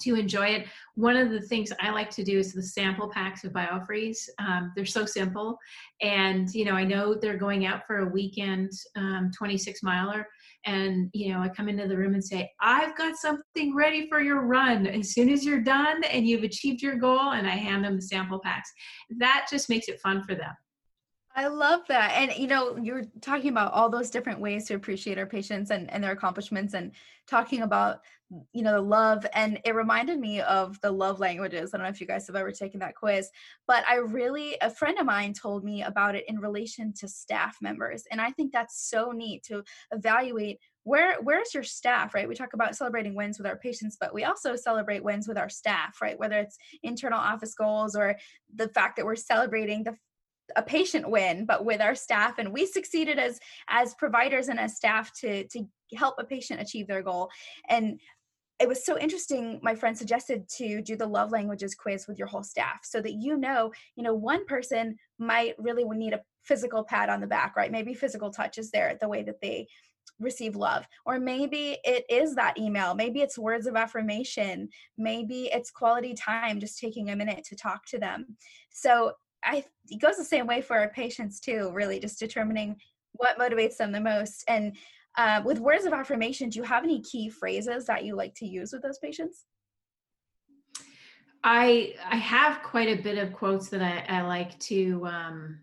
to 0.00 0.14
enjoy 0.14 0.48
it. 0.48 0.66
One 0.94 1.16
of 1.16 1.30
the 1.30 1.40
things 1.40 1.72
I 1.80 1.90
like 1.90 2.10
to 2.10 2.24
do 2.24 2.38
is 2.38 2.52
the 2.52 2.62
sample 2.62 3.08
packs 3.08 3.44
of 3.44 3.52
BioFreeze. 3.52 4.28
Um, 4.38 4.72
they're 4.76 4.84
so 4.84 5.06
simple, 5.06 5.58
and 6.00 6.52
you 6.54 6.64
know 6.64 6.74
I 6.74 6.84
know 6.84 7.14
they're 7.14 7.38
going 7.38 7.66
out 7.66 7.86
for 7.86 7.98
a 7.98 8.08
weekend 8.08 8.70
um, 8.96 9.30
26 9.36 9.82
miler, 9.82 10.26
and 10.66 11.10
you 11.12 11.32
know 11.32 11.40
I 11.40 11.48
come 11.48 11.68
into 11.68 11.88
the 11.88 11.96
room 11.96 12.14
and 12.14 12.24
say 12.24 12.50
I've 12.60 12.96
got 12.96 13.16
something 13.16 13.74
ready 13.74 14.08
for 14.08 14.20
your 14.20 14.42
run 14.42 14.86
as 14.86 15.12
soon 15.12 15.30
as 15.30 15.44
you're 15.44 15.60
done 15.60 16.04
and 16.04 16.26
you've 16.26 16.44
achieved 16.44 16.82
your 16.82 16.96
goal, 16.96 17.32
and 17.32 17.46
I 17.46 17.56
hand 17.56 17.84
them 17.84 17.96
the 17.96 18.02
sample 18.02 18.40
packs. 18.40 18.70
That 19.18 19.46
just 19.50 19.68
makes 19.68 19.88
it 19.88 20.00
fun 20.00 20.24
for 20.28 20.34
them. 20.34 20.52
I 21.36 21.46
love 21.46 21.82
that. 21.88 22.12
And 22.16 22.32
you 22.36 22.48
know, 22.48 22.76
you're 22.76 23.04
talking 23.20 23.50
about 23.50 23.72
all 23.72 23.88
those 23.88 24.10
different 24.10 24.40
ways 24.40 24.66
to 24.66 24.74
appreciate 24.74 25.16
our 25.16 25.26
patients 25.26 25.70
and, 25.70 25.90
and 25.90 26.02
their 26.02 26.10
accomplishments 26.10 26.74
and 26.74 26.90
talking 27.28 27.62
about, 27.62 28.00
mm, 28.32 28.44
you 28.52 28.62
know, 28.62 28.72
the 28.72 28.80
love. 28.80 29.24
And 29.32 29.60
it 29.64 29.76
reminded 29.76 30.18
me 30.18 30.40
of 30.40 30.80
the 30.80 30.90
love 30.90 31.20
languages. 31.20 31.72
I 31.72 31.76
don't 31.76 31.84
know 31.84 31.90
if 31.90 32.00
you 32.00 32.06
guys 32.06 32.26
have 32.26 32.34
ever 32.34 32.50
taken 32.50 32.80
that 32.80 32.96
quiz, 32.96 33.30
but 33.68 33.84
I 33.88 33.96
really, 33.96 34.56
a 34.60 34.70
friend 34.70 34.98
of 34.98 35.06
mine 35.06 35.32
told 35.32 35.62
me 35.64 35.82
about 35.84 36.16
it 36.16 36.24
in 36.26 36.40
relation 36.40 36.92
to 36.94 37.08
staff 37.08 37.58
members. 37.62 38.04
And 38.10 38.20
I 38.20 38.32
think 38.32 38.50
that's 38.52 38.88
so 38.90 39.12
neat 39.12 39.44
to 39.44 39.62
evaluate 39.92 40.58
where 40.84 41.20
where's 41.20 41.52
your 41.52 41.62
staff 41.62 42.14
right 42.14 42.26
we 42.26 42.34
talk 42.34 42.54
about 42.54 42.74
celebrating 42.74 43.14
wins 43.14 43.36
with 43.36 43.46
our 43.46 43.58
patients 43.58 43.98
but 44.00 44.14
we 44.14 44.24
also 44.24 44.56
celebrate 44.56 45.04
wins 45.04 45.28
with 45.28 45.36
our 45.36 45.50
staff 45.50 46.00
right 46.00 46.18
whether 46.18 46.38
it's 46.38 46.56
internal 46.82 47.18
office 47.18 47.54
goals 47.54 47.94
or 47.94 48.16
the 48.54 48.66
fact 48.68 48.96
that 48.96 49.04
we're 49.04 49.14
celebrating 49.14 49.84
the 49.84 49.94
a 50.56 50.62
patient 50.62 51.08
win 51.08 51.44
but 51.44 51.64
with 51.64 51.80
our 51.80 51.94
staff 51.94 52.38
and 52.38 52.52
we 52.52 52.66
succeeded 52.66 53.18
as 53.18 53.38
as 53.68 53.94
providers 53.94 54.48
and 54.48 54.58
as 54.58 54.76
staff 54.76 55.12
to 55.12 55.46
to 55.48 55.66
help 55.96 56.16
a 56.18 56.24
patient 56.24 56.60
achieve 56.60 56.86
their 56.86 57.02
goal. 57.02 57.28
And 57.68 58.00
it 58.60 58.68
was 58.68 58.84
so 58.84 58.98
interesting 58.98 59.58
my 59.62 59.74
friend 59.74 59.96
suggested 59.96 60.48
to 60.56 60.82
do 60.82 60.96
the 60.96 61.06
love 61.06 61.30
languages 61.30 61.74
quiz 61.74 62.06
with 62.06 62.18
your 62.18 62.28
whole 62.28 62.42
staff 62.42 62.80
so 62.84 63.00
that 63.00 63.14
you 63.14 63.36
know 63.36 63.72
you 63.96 64.02
know 64.02 64.14
one 64.14 64.44
person 64.46 64.96
might 65.18 65.54
really 65.58 65.84
need 65.84 66.12
a 66.12 66.20
physical 66.42 66.84
pat 66.84 67.08
on 67.08 67.20
the 67.20 67.26
back 67.26 67.56
right? 67.56 67.72
Maybe 67.72 67.94
physical 67.94 68.30
touch 68.30 68.58
is 68.58 68.70
there 68.70 68.96
the 69.00 69.08
way 69.08 69.22
that 69.22 69.40
they 69.40 69.66
receive 70.20 70.54
love. 70.54 70.86
Or 71.06 71.18
maybe 71.18 71.78
it 71.82 72.04
is 72.08 72.34
that 72.34 72.58
email. 72.58 72.94
Maybe 72.94 73.20
it's 73.20 73.38
words 73.38 73.66
of 73.66 73.76
affirmation. 73.76 74.68
Maybe 74.98 75.50
it's 75.52 75.70
quality 75.70 76.14
time 76.14 76.60
just 76.60 76.78
taking 76.78 77.10
a 77.10 77.16
minute 77.16 77.44
to 77.44 77.56
talk 77.56 77.86
to 77.86 77.98
them. 77.98 78.36
So 78.70 79.14
I 79.44 79.64
it 79.88 80.00
goes 80.00 80.16
the 80.16 80.24
same 80.24 80.46
way 80.46 80.60
for 80.62 80.78
our 80.78 80.90
patients 80.90 81.40
too, 81.40 81.70
really 81.72 82.00
just 82.00 82.18
determining 82.18 82.76
what 83.12 83.38
motivates 83.38 83.76
them 83.76 83.92
the 83.92 84.00
most. 84.00 84.44
And 84.48 84.76
Uh, 85.18 85.42
with 85.44 85.58
words 85.58 85.84
of 85.86 85.92
affirmation, 85.92 86.48
do 86.48 86.58
you 86.60 86.64
have 86.64 86.84
any 86.84 87.00
key 87.02 87.28
phrases 87.28 87.84
that 87.84 88.04
you 88.04 88.14
like 88.14 88.32
to 88.36 88.46
use 88.46 88.72
with 88.72 88.80
those 88.80 89.00
patients? 89.00 89.44
I 91.42 91.94
I 92.08 92.16
have 92.16 92.62
quite 92.62 92.88
a 92.88 93.02
bit 93.02 93.18
of 93.18 93.32
quotes 93.32 93.68
that 93.70 93.82
I, 93.82 94.18
I 94.18 94.22
like 94.22 94.56
to 94.70 95.04
um, 95.06 95.58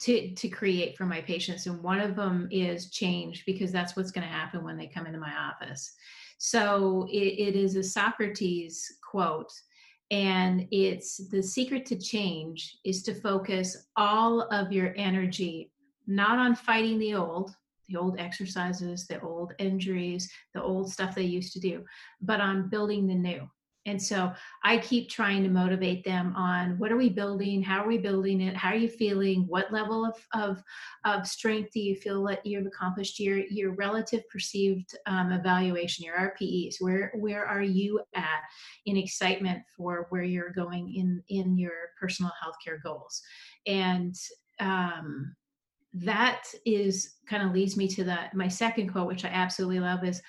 to 0.00 0.34
to 0.34 0.48
create 0.48 0.96
for 0.96 1.04
my 1.04 1.20
patients, 1.20 1.66
and 1.66 1.82
one 1.82 2.00
of 2.00 2.16
them 2.16 2.48
is 2.50 2.90
change 2.90 3.44
because 3.44 3.70
that's 3.70 3.96
what's 3.96 4.12
going 4.12 4.26
to 4.26 4.32
happen 4.32 4.64
when 4.64 4.78
they 4.78 4.86
come 4.86 5.06
into 5.06 5.20
my 5.20 5.34
office. 5.36 5.94
So 6.38 7.06
it, 7.10 7.48
it 7.48 7.54
is 7.56 7.76
a 7.76 7.82
Socrates 7.82 8.90
quote, 9.10 9.52
and 10.10 10.68
it's 10.70 11.28
the 11.30 11.42
secret 11.42 11.84
to 11.86 11.98
change 11.98 12.78
is 12.84 13.02
to 13.02 13.14
focus 13.14 13.88
all 13.96 14.42
of 14.52 14.72
your 14.72 14.94
energy 14.96 15.70
not 16.06 16.38
on 16.38 16.54
fighting 16.54 16.98
the 16.98 17.14
old 17.14 17.50
the 17.88 17.96
old 17.96 18.18
exercises 18.18 19.06
the 19.06 19.20
old 19.20 19.52
injuries 19.58 20.30
the 20.54 20.62
old 20.62 20.90
stuff 20.90 21.14
they 21.14 21.22
used 21.22 21.52
to 21.52 21.60
do 21.60 21.84
but 22.20 22.40
on 22.40 22.68
building 22.68 23.06
the 23.06 23.14
new 23.14 23.48
and 23.86 24.02
so 24.02 24.32
I 24.64 24.78
keep 24.78 25.08
trying 25.08 25.44
to 25.44 25.48
motivate 25.48 26.04
them 26.04 26.34
on 26.36 26.76
what 26.78 26.90
are 26.90 26.96
we 26.96 27.08
building? 27.08 27.62
How 27.62 27.84
are 27.84 27.86
we 27.86 27.98
building 27.98 28.40
it? 28.40 28.56
How 28.56 28.70
are 28.70 28.76
you 28.76 28.88
feeling? 28.88 29.46
What 29.46 29.72
level 29.72 30.04
of, 30.04 30.14
of, 30.34 30.62
of 31.04 31.26
strength 31.26 31.70
do 31.72 31.80
you 31.80 31.94
feel 31.94 32.24
that 32.24 32.44
you've 32.44 32.66
accomplished? 32.66 33.20
Your, 33.20 33.38
your 33.38 33.72
relative 33.74 34.28
perceived 34.28 34.96
um, 35.06 35.30
evaluation, 35.30 36.04
your 36.04 36.16
RPEs, 36.16 36.76
where, 36.80 37.12
where 37.14 37.46
are 37.46 37.62
you 37.62 38.00
at 38.14 38.42
in 38.86 38.96
excitement 38.96 39.62
for 39.76 40.08
where 40.10 40.24
you're 40.24 40.50
going 40.50 40.92
in, 40.92 41.22
in 41.28 41.56
your 41.56 41.90
personal 41.98 42.32
healthcare 42.42 42.82
goals? 42.82 43.22
And 43.66 44.16
um, 44.58 45.36
that 45.94 46.42
is 46.66 47.14
kind 47.28 47.44
of 47.44 47.52
leads 47.52 47.76
me 47.76 47.86
to 47.88 48.02
the, 48.02 48.18
my 48.34 48.48
second 48.48 48.88
quote, 48.88 49.06
which 49.06 49.24
I 49.24 49.28
absolutely 49.28 49.80
love 49.80 50.04
is, 50.04 50.20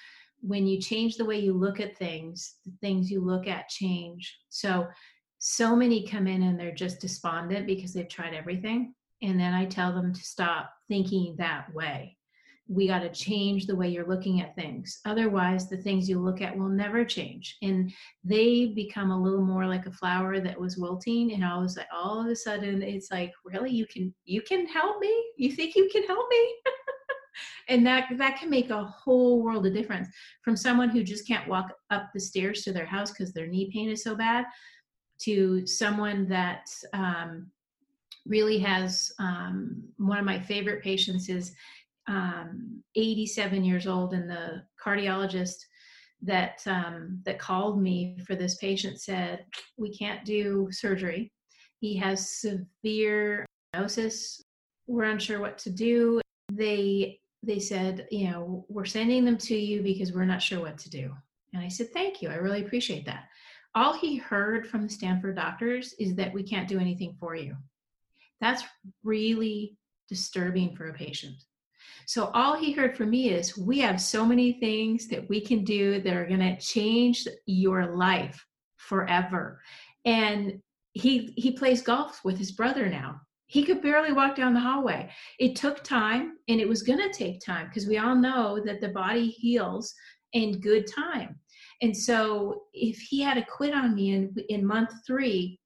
when 0.42 0.68
you 0.68 0.80
change 0.80 1.18
the 1.18 1.26
way 1.26 1.40
you 1.40 1.54
look 1.54 1.80
at 1.80 1.98
things, 1.98 2.56
the 2.66 2.72
things 2.82 3.10
you 3.10 3.24
look 3.24 3.48
at 3.48 3.70
change. 3.70 4.38
So, 4.50 4.88
so 5.40 5.76
many 5.76 6.06
come 6.06 6.28
in 6.28 6.44
and 6.44 6.60
they're 6.60 6.74
just 6.74 7.00
despondent 7.00 7.68
because 7.68 7.94
they've 7.94 8.10
tried 8.10 8.34
everything. 8.34 8.94
And 9.22 9.40
then 9.40 9.54
I 9.54 9.66
tell 9.66 9.94
them 9.94 10.14
to 10.14 10.20
stop 10.20 10.72
thinking 10.88 11.36
that 11.38 11.74
way. 11.74 12.18
We 12.70 12.88
got 12.88 13.00
to 13.00 13.10
change 13.10 13.66
the 13.66 13.76
way 13.76 13.88
you're 13.88 14.08
looking 14.08 14.42
at 14.42 14.56
things. 14.56 15.00
Otherwise, 15.06 15.70
the 15.70 15.78
things 15.78 16.10
you 16.10 16.20
look 16.20 16.42
at 16.42 16.58
will 16.58 16.68
never 16.68 17.06
change. 17.06 17.58
And 17.62 17.94
they 18.24 18.68
become 18.68 19.12
a 19.12 19.22
little 19.22 19.46
more 19.46 19.66
like 19.66 19.86
a 19.86 19.92
flower 19.92 20.42
that 20.42 20.60
was 20.60 20.78
wilting. 20.78 21.34
And 21.34 21.46
all 21.46 21.64
of, 21.64 21.72
a, 21.78 21.86
all 21.96 22.20
of 22.20 22.28
a 22.28 22.36
sudden, 22.36 22.82
it's 22.82 23.10
like, 23.10 23.32
really, 23.46 23.72
you 23.72 23.88
can 23.88 24.14
you 24.26 24.42
can 24.42 24.68
help 24.68 25.00
me? 25.00 25.26
You 25.38 25.52
think 25.52 25.76
you 25.76 25.90
can 25.92 26.04
help 26.04 26.28
me? 26.30 26.56
and 27.70 27.86
that 27.86 28.10
that 28.18 28.38
can 28.40 28.50
make 28.50 28.70
a 28.70 28.84
whole 28.84 29.42
world 29.42 29.66
of 29.66 29.74
difference. 29.74 30.08
From 30.44 30.56
someone 30.56 30.90
who 30.90 31.04
just 31.04 31.28
can't 31.28 31.48
walk 31.48 31.72
up 31.90 32.10
the 32.14 32.20
stairs 32.20 32.64
to 32.64 32.72
their 32.72 32.86
house 32.86 33.12
because 33.12 33.34
their 33.34 33.48
knee 33.48 33.70
pain 33.74 33.90
is 33.90 34.04
so 34.04 34.16
bad 34.16 34.46
to 35.22 35.66
someone 35.66 36.28
that 36.30 36.66
um, 36.94 37.50
really 38.26 38.60
has 38.60 39.12
um, 39.20 39.84
one 39.98 40.20
of 40.20 40.26
my 40.26 40.40
favorite 40.40 40.84
patients 40.84 41.30
is 41.30 41.54
um, 42.08 42.82
87 42.96 43.64
years 43.64 43.88
old 43.88 44.14
and 44.14 44.30
the 44.30 44.64
cardiologist 44.84 45.56
that 46.22 46.62
um, 46.66 47.22
that 47.26 47.40
called 47.40 47.82
me 47.82 48.18
for 48.26 48.36
this 48.36 48.56
patient 48.56 49.02
said 49.02 49.46
we 49.78 49.96
can't 49.96 50.26
do 50.26 50.68
surgery. 50.72 51.32
He 51.80 51.96
has 51.98 52.30
severe 52.30 53.46
diagnosis 53.74 54.42
we're 54.88 55.04
unsure 55.04 55.40
what 55.40 55.58
to 55.60 55.70
do. 55.70 56.22
They 56.52 57.20
they 57.48 57.60
said, 57.60 58.08
you 58.12 58.30
know, 58.30 58.66
we're 58.68 58.86
sending 58.86 59.24
them 59.24 59.38
to 59.38 59.56
you 59.56 59.82
because 59.82 60.12
we're 60.12 60.26
not 60.26 60.42
sure 60.42 60.60
what 60.60 60.78
to 60.80 60.90
do. 60.90 61.12
And 61.54 61.64
I 61.64 61.70
said, 61.70 61.92
thank 61.94 62.22
you. 62.22 62.30
I 62.30 62.36
really 62.36 62.64
appreciate 62.64 63.06
that. 63.06 63.30
All 63.74 63.94
he 63.94 64.18
heard 64.18 64.68
from 64.68 64.84
the 64.84 64.90
Stanford 64.90 65.38
doctors 65.38 65.94
is 65.98 66.14
that 66.16 66.34
we 66.34 66.44
can't 66.44 66.68
do 66.68 66.80
anything 66.80 67.16
for 67.20 67.36
you. 67.36 67.56
That's 68.42 68.64
really 69.04 69.78
disturbing 70.10 70.76
for 70.76 70.90
a 70.90 70.94
patient. 70.94 71.36
So 72.06 72.26
all 72.34 72.58
he 72.58 72.72
heard 72.72 72.96
from 72.96 73.10
me 73.10 73.30
is 73.30 73.58
we 73.58 73.80
have 73.80 74.00
so 74.02 74.26
many 74.26 74.54
things 74.54 75.08
that 75.08 75.28
we 75.30 75.42
can 75.42 75.64
do 75.64 76.02
that 76.02 76.14
are 76.14 76.28
going 76.28 76.40
to 76.40 76.60
change 76.60 77.28
your 77.46 77.96
life 77.96 78.46
forever. 78.78 79.62
And 80.06 80.62
he 80.94 81.34
he 81.38 81.52
plays 81.52 81.82
golf 81.82 82.24
with 82.24 82.38
his 82.38 82.52
brother 82.52 82.90
now 82.90 83.22
he 83.48 83.64
could 83.64 83.82
barely 83.82 84.12
walk 84.12 84.36
down 84.36 84.54
the 84.54 84.60
hallway. 84.60 85.10
It 85.40 85.56
took 85.56 85.84
time 85.84 86.38
and 86.50 86.60
it 86.60 86.68
was 86.68 86.84
going 86.84 87.00
to 87.00 87.18
take 87.18 87.40
time 87.40 87.68
because 87.68 87.88
we 87.88 87.98
all 87.98 88.16
know 88.16 88.62
that 88.66 88.82
the 88.82 88.90
body 88.90 89.30
heals 89.30 89.94
in 90.34 90.60
good 90.60 90.86
time. 90.86 91.40
And 91.82 91.96
so 91.96 92.64
if 92.74 92.98
he 93.00 93.22
had 93.22 93.36
to 93.36 93.46
quit 93.46 93.74
on 93.74 93.96
me 93.96 94.12
in, 94.12 94.36
in 94.50 94.66
month 94.66 94.92
three, 95.06 95.60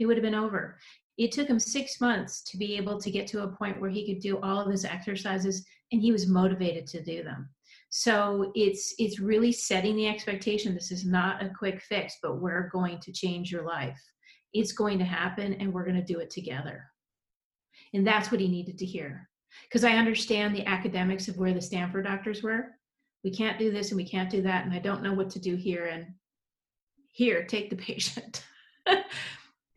it 0.00 0.06
would 0.06 0.16
have 0.16 0.24
been 0.24 0.34
over. 0.34 0.78
It 1.16 1.30
took 1.30 1.48
him 1.48 1.60
six 1.60 2.00
months 2.00 2.42
to 2.44 2.56
be 2.56 2.76
able 2.76 3.00
to 3.00 3.10
get 3.10 3.26
to 3.28 3.44
a 3.44 3.48
point 3.48 3.80
where 3.80 3.90
he 3.90 4.06
could 4.06 4.20
do 4.20 4.38
all 4.40 4.60
of 4.60 4.70
his 4.70 4.84
exercises 4.84 5.64
and 5.92 6.00
he 6.00 6.10
was 6.10 6.26
motivated 6.26 6.86
to 6.88 7.02
do 7.02 7.22
them. 7.22 7.48
So 7.90 8.50
it's 8.54 8.94
it's 8.98 9.20
really 9.20 9.52
setting 9.52 9.96
the 9.96 10.08
expectation. 10.08 10.74
This 10.74 10.90
is 10.90 11.04
not 11.04 11.42
a 11.42 11.50
quick 11.50 11.82
fix, 11.82 12.16
but 12.22 12.40
we're 12.40 12.70
going 12.72 12.98
to 13.00 13.12
change 13.12 13.52
your 13.52 13.64
life. 13.64 14.00
It's 14.54 14.72
going 14.72 14.98
to 14.98 15.04
happen 15.04 15.52
and 15.54 15.72
we're 15.72 15.84
going 15.84 16.00
to 16.00 16.12
do 16.12 16.18
it 16.18 16.30
together. 16.30 16.86
And 17.94 18.06
that's 18.06 18.30
what 18.30 18.40
he 18.40 18.48
needed 18.48 18.78
to 18.78 18.86
hear. 18.86 19.28
Because 19.64 19.84
I 19.84 19.92
understand 19.92 20.54
the 20.54 20.66
academics 20.66 21.28
of 21.28 21.36
where 21.36 21.52
the 21.52 21.60
Stanford 21.60 22.04
doctors 22.04 22.42
were. 22.42 22.70
We 23.22 23.30
can't 23.30 23.58
do 23.58 23.70
this 23.70 23.90
and 23.90 23.96
we 23.96 24.08
can't 24.08 24.30
do 24.30 24.42
that, 24.42 24.64
and 24.64 24.74
I 24.74 24.78
don't 24.78 25.02
know 25.02 25.12
what 25.12 25.30
to 25.30 25.38
do 25.38 25.54
here. 25.54 25.86
And 25.86 26.06
here, 27.12 27.44
take 27.44 27.70
the 27.70 27.76
patient. 27.90 28.44
and 28.86 29.04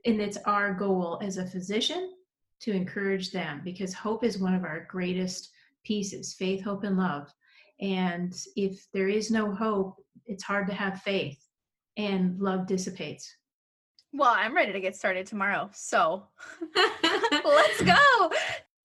it's 0.05 0.37
our 0.45 0.73
goal 0.73 1.19
as 1.21 1.37
a 1.37 1.45
physician 1.45 2.13
to 2.61 2.71
encourage 2.71 3.31
them 3.31 3.61
because 3.63 3.93
hope 3.93 4.23
is 4.23 4.39
one 4.39 4.55
of 4.55 4.63
our 4.63 4.87
greatest 4.89 5.51
pieces 5.83 6.33
faith, 6.33 6.63
hope, 6.63 6.83
and 6.83 6.97
love. 6.97 7.31
And 7.79 8.33
if 8.55 8.87
there 8.93 9.09
is 9.09 9.29
no 9.29 9.53
hope, 9.53 9.97
it's 10.25 10.43
hard 10.43 10.67
to 10.67 10.73
have 10.73 11.01
faith, 11.01 11.37
and 11.97 12.39
love 12.39 12.67
dissipates. 12.67 13.35
Well, 14.17 14.33
I'm 14.33 14.55
ready 14.55 14.71
to 14.71 14.79
get 14.79 14.95
started 14.95 15.25
tomorrow. 15.25 15.69
So 15.73 16.23
let's 17.43 17.81
go. 17.81 18.31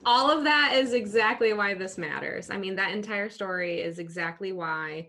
All 0.05 0.29
of 0.29 0.43
that 0.43 0.73
is 0.75 0.93
exactly 0.93 1.53
why 1.53 1.75
this 1.75 1.97
matters. 1.97 2.51
I 2.51 2.57
mean, 2.57 2.75
that 2.75 2.91
entire 2.91 3.31
story 3.31 3.81
is 3.81 4.01
exactly 4.01 4.53
why 4.53 5.07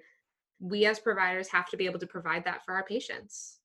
we 0.59 0.85
as 0.85 0.99
providers 0.99 1.47
have 1.47 1.71
to 1.71 1.77
be 1.77 1.87
able 1.87 1.97
to 1.97 2.05
provide 2.05 2.45
that 2.45 2.63
for 2.63 2.75
our 2.75 2.83
patients. 2.83 3.57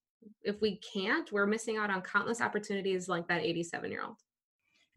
If 0.45 0.63
we 0.63 0.81
can't, 0.95 1.31
we're 1.31 1.45
missing 1.45 1.77
out 1.77 1.91
on 1.91 2.01
countless 2.01 2.41
opportunities 2.41 3.07
like 3.07 3.29
that 3.29 3.43
87 3.43 3.91
year 3.91 4.05
old. 4.07 4.17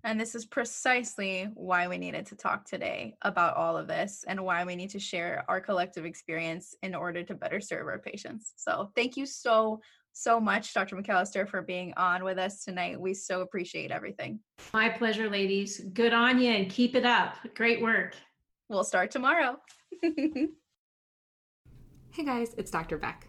And 0.05 0.17
this 0.17 0.35
is 0.35 0.45
precisely 0.45 1.49
why 1.55 1.89
we 1.89 1.97
needed 1.97 2.25
to 2.27 2.37
talk 2.37 2.63
today 2.63 3.17
about 3.21 3.57
all 3.57 3.75
of 3.75 3.89
this 3.89 4.23
and 4.25 4.45
why 4.45 4.63
we 4.63 4.77
need 4.77 4.91
to 4.91 4.99
share 4.99 5.43
our 5.49 5.59
collective 5.59 6.05
experience 6.05 6.73
in 6.83 6.95
order 6.95 7.21
to 7.23 7.35
better 7.35 7.59
serve 7.59 7.85
our 7.87 7.99
patients. 7.99 8.53
So, 8.55 8.91
thank 8.95 9.17
you 9.17 9.25
so 9.25 9.81
so 10.21 10.39
much, 10.39 10.73
Dr. 10.73 10.95
McAllister, 10.95 11.47
for 11.47 11.61
being 11.61 11.93
on 11.95 12.23
with 12.23 12.37
us 12.37 12.63
tonight. 12.63 12.99
We 12.99 13.13
so 13.13 13.41
appreciate 13.41 13.91
everything. 13.91 14.39
My 14.73 14.89
pleasure, 14.89 15.29
ladies. 15.29 15.79
Good 15.93 16.13
on 16.13 16.39
you 16.39 16.49
and 16.51 16.69
keep 16.69 16.95
it 16.95 17.05
up. 17.05 17.35
Great 17.55 17.81
work. 17.81 18.15
We'll 18.67 18.83
start 18.83 19.11
tomorrow. 19.11 19.59
hey 20.01 20.49
guys, 22.25 22.53
it's 22.57 22.71
Dr. 22.71 22.97
Beck. 22.97 23.27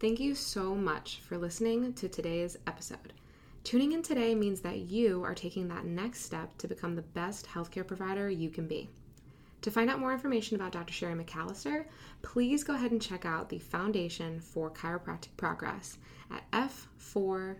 Thank 0.00 0.20
you 0.20 0.34
so 0.34 0.74
much 0.74 1.20
for 1.20 1.38
listening 1.38 1.92
to 1.94 2.08
today's 2.08 2.56
episode. 2.66 3.12
Tuning 3.64 3.92
in 3.92 4.02
today 4.02 4.34
means 4.34 4.60
that 4.60 4.90
you 4.90 5.22
are 5.24 5.34
taking 5.34 5.68
that 5.68 5.84
next 5.84 6.22
step 6.22 6.56
to 6.58 6.68
become 6.68 6.94
the 6.94 7.02
best 7.02 7.46
healthcare 7.46 7.86
provider 7.86 8.30
you 8.30 8.50
can 8.50 8.66
be. 8.66 8.88
To 9.62 9.70
find 9.72 9.90
out 9.90 9.98
more 9.98 10.12
information 10.12 10.54
about 10.54 10.72
Dr. 10.72 10.92
Sherry 10.92 11.14
McAllister, 11.14 11.86
please 12.22 12.62
go 12.62 12.74
ahead 12.74 12.92
and 12.92 13.02
check 13.02 13.24
out 13.24 13.48
the 13.48 13.58
Foundation 13.58 14.40
for 14.40 14.70
Chiropractic 14.70 15.36
Progress 15.36 15.98
at 16.30 16.48
f4cp.org. 16.52 17.54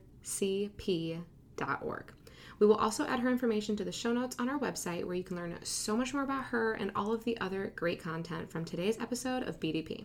We 2.60 2.66
will 2.66 2.76
also 2.76 3.04
add 3.06 3.20
her 3.20 3.30
information 3.30 3.76
to 3.76 3.84
the 3.84 3.92
show 3.92 4.12
notes 4.12 4.36
on 4.38 4.48
our 4.48 4.58
website 4.58 5.04
where 5.04 5.14
you 5.14 5.24
can 5.24 5.36
learn 5.36 5.58
so 5.64 5.96
much 5.96 6.12
more 6.12 6.22
about 6.22 6.44
her 6.46 6.74
and 6.74 6.90
all 6.94 7.12
of 7.12 7.24
the 7.24 7.38
other 7.40 7.72
great 7.76 8.00
content 8.00 8.50
from 8.50 8.64
today's 8.64 8.98
episode 9.00 9.42
of 9.44 9.60
BDP. 9.60 10.04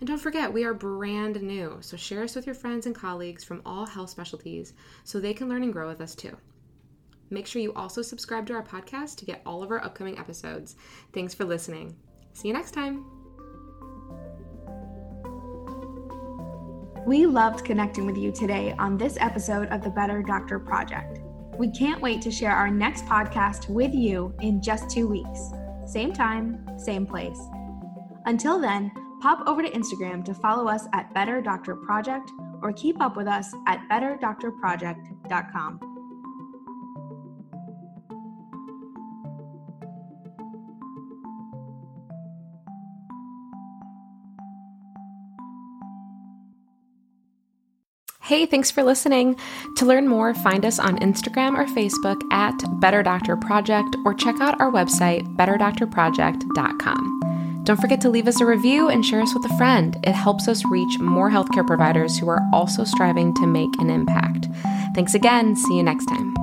And 0.00 0.08
don't 0.08 0.18
forget, 0.18 0.52
we 0.52 0.64
are 0.64 0.74
brand 0.74 1.40
new, 1.40 1.78
so 1.80 1.96
share 1.96 2.24
us 2.24 2.34
with 2.34 2.46
your 2.46 2.56
friends 2.56 2.86
and 2.86 2.94
colleagues 2.94 3.44
from 3.44 3.62
all 3.64 3.86
health 3.86 4.10
specialties 4.10 4.74
so 5.04 5.20
they 5.20 5.34
can 5.34 5.48
learn 5.48 5.62
and 5.62 5.72
grow 5.72 5.86
with 5.86 6.00
us 6.00 6.16
too. 6.16 6.36
Make 7.32 7.46
sure 7.46 7.62
you 7.62 7.72
also 7.72 8.02
subscribe 8.02 8.46
to 8.48 8.52
our 8.52 8.62
podcast 8.62 9.16
to 9.16 9.24
get 9.24 9.40
all 9.46 9.62
of 9.62 9.70
our 9.70 9.82
upcoming 9.82 10.18
episodes. 10.18 10.76
Thanks 11.14 11.32
for 11.32 11.46
listening. 11.46 11.96
See 12.34 12.48
you 12.48 12.54
next 12.54 12.72
time. 12.72 13.06
We 17.06 17.24
loved 17.26 17.64
connecting 17.64 18.04
with 18.04 18.18
you 18.18 18.32
today 18.32 18.74
on 18.78 18.98
this 18.98 19.16
episode 19.18 19.68
of 19.68 19.82
the 19.82 19.90
Better 19.90 20.22
Doctor 20.22 20.58
Project. 20.58 21.20
We 21.58 21.70
can't 21.70 22.02
wait 22.02 22.20
to 22.22 22.30
share 22.30 22.52
our 22.52 22.70
next 22.70 23.06
podcast 23.06 23.68
with 23.68 23.94
you 23.94 24.34
in 24.40 24.62
just 24.62 24.90
two 24.90 25.08
weeks. 25.08 25.50
Same 25.86 26.12
time, 26.12 26.66
same 26.78 27.06
place. 27.06 27.38
Until 28.26 28.60
then, 28.60 28.92
pop 29.22 29.48
over 29.48 29.62
to 29.62 29.70
Instagram 29.70 30.22
to 30.26 30.34
follow 30.34 30.68
us 30.68 30.86
at 30.92 31.14
Better 31.14 31.40
Doctor 31.40 31.76
Project 31.76 32.30
or 32.62 32.74
keep 32.74 33.00
up 33.00 33.16
with 33.16 33.26
us 33.26 33.54
at 33.66 33.80
betterdoctorproject.com. 33.90 35.91
Hey, 48.32 48.46
thanks 48.46 48.70
for 48.70 48.82
listening. 48.82 49.36
To 49.76 49.84
learn 49.84 50.08
more, 50.08 50.32
find 50.32 50.64
us 50.64 50.78
on 50.78 50.98
Instagram 51.00 51.52
or 51.52 51.66
Facebook 51.66 52.18
at 52.32 52.54
Better 52.80 53.02
Doctor 53.02 53.36
Project 53.36 53.94
or 54.06 54.14
check 54.14 54.40
out 54.40 54.58
our 54.58 54.72
website, 54.72 55.36
betterdoctorproject.com. 55.36 57.60
Don't 57.64 57.78
forget 57.78 58.00
to 58.00 58.08
leave 58.08 58.26
us 58.26 58.40
a 58.40 58.46
review 58.46 58.88
and 58.88 59.04
share 59.04 59.20
us 59.20 59.34
with 59.34 59.44
a 59.44 59.54
friend. 59.58 59.98
It 60.04 60.14
helps 60.14 60.48
us 60.48 60.64
reach 60.64 60.98
more 60.98 61.30
healthcare 61.30 61.66
providers 61.66 62.18
who 62.18 62.30
are 62.30 62.40
also 62.54 62.84
striving 62.84 63.34
to 63.34 63.46
make 63.46 63.78
an 63.78 63.90
impact. 63.90 64.46
Thanks 64.94 65.12
again. 65.12 65.54
See 65.54 65.76
you 65.76 65.82
next 65.82 66.06
time. 66.06 66.34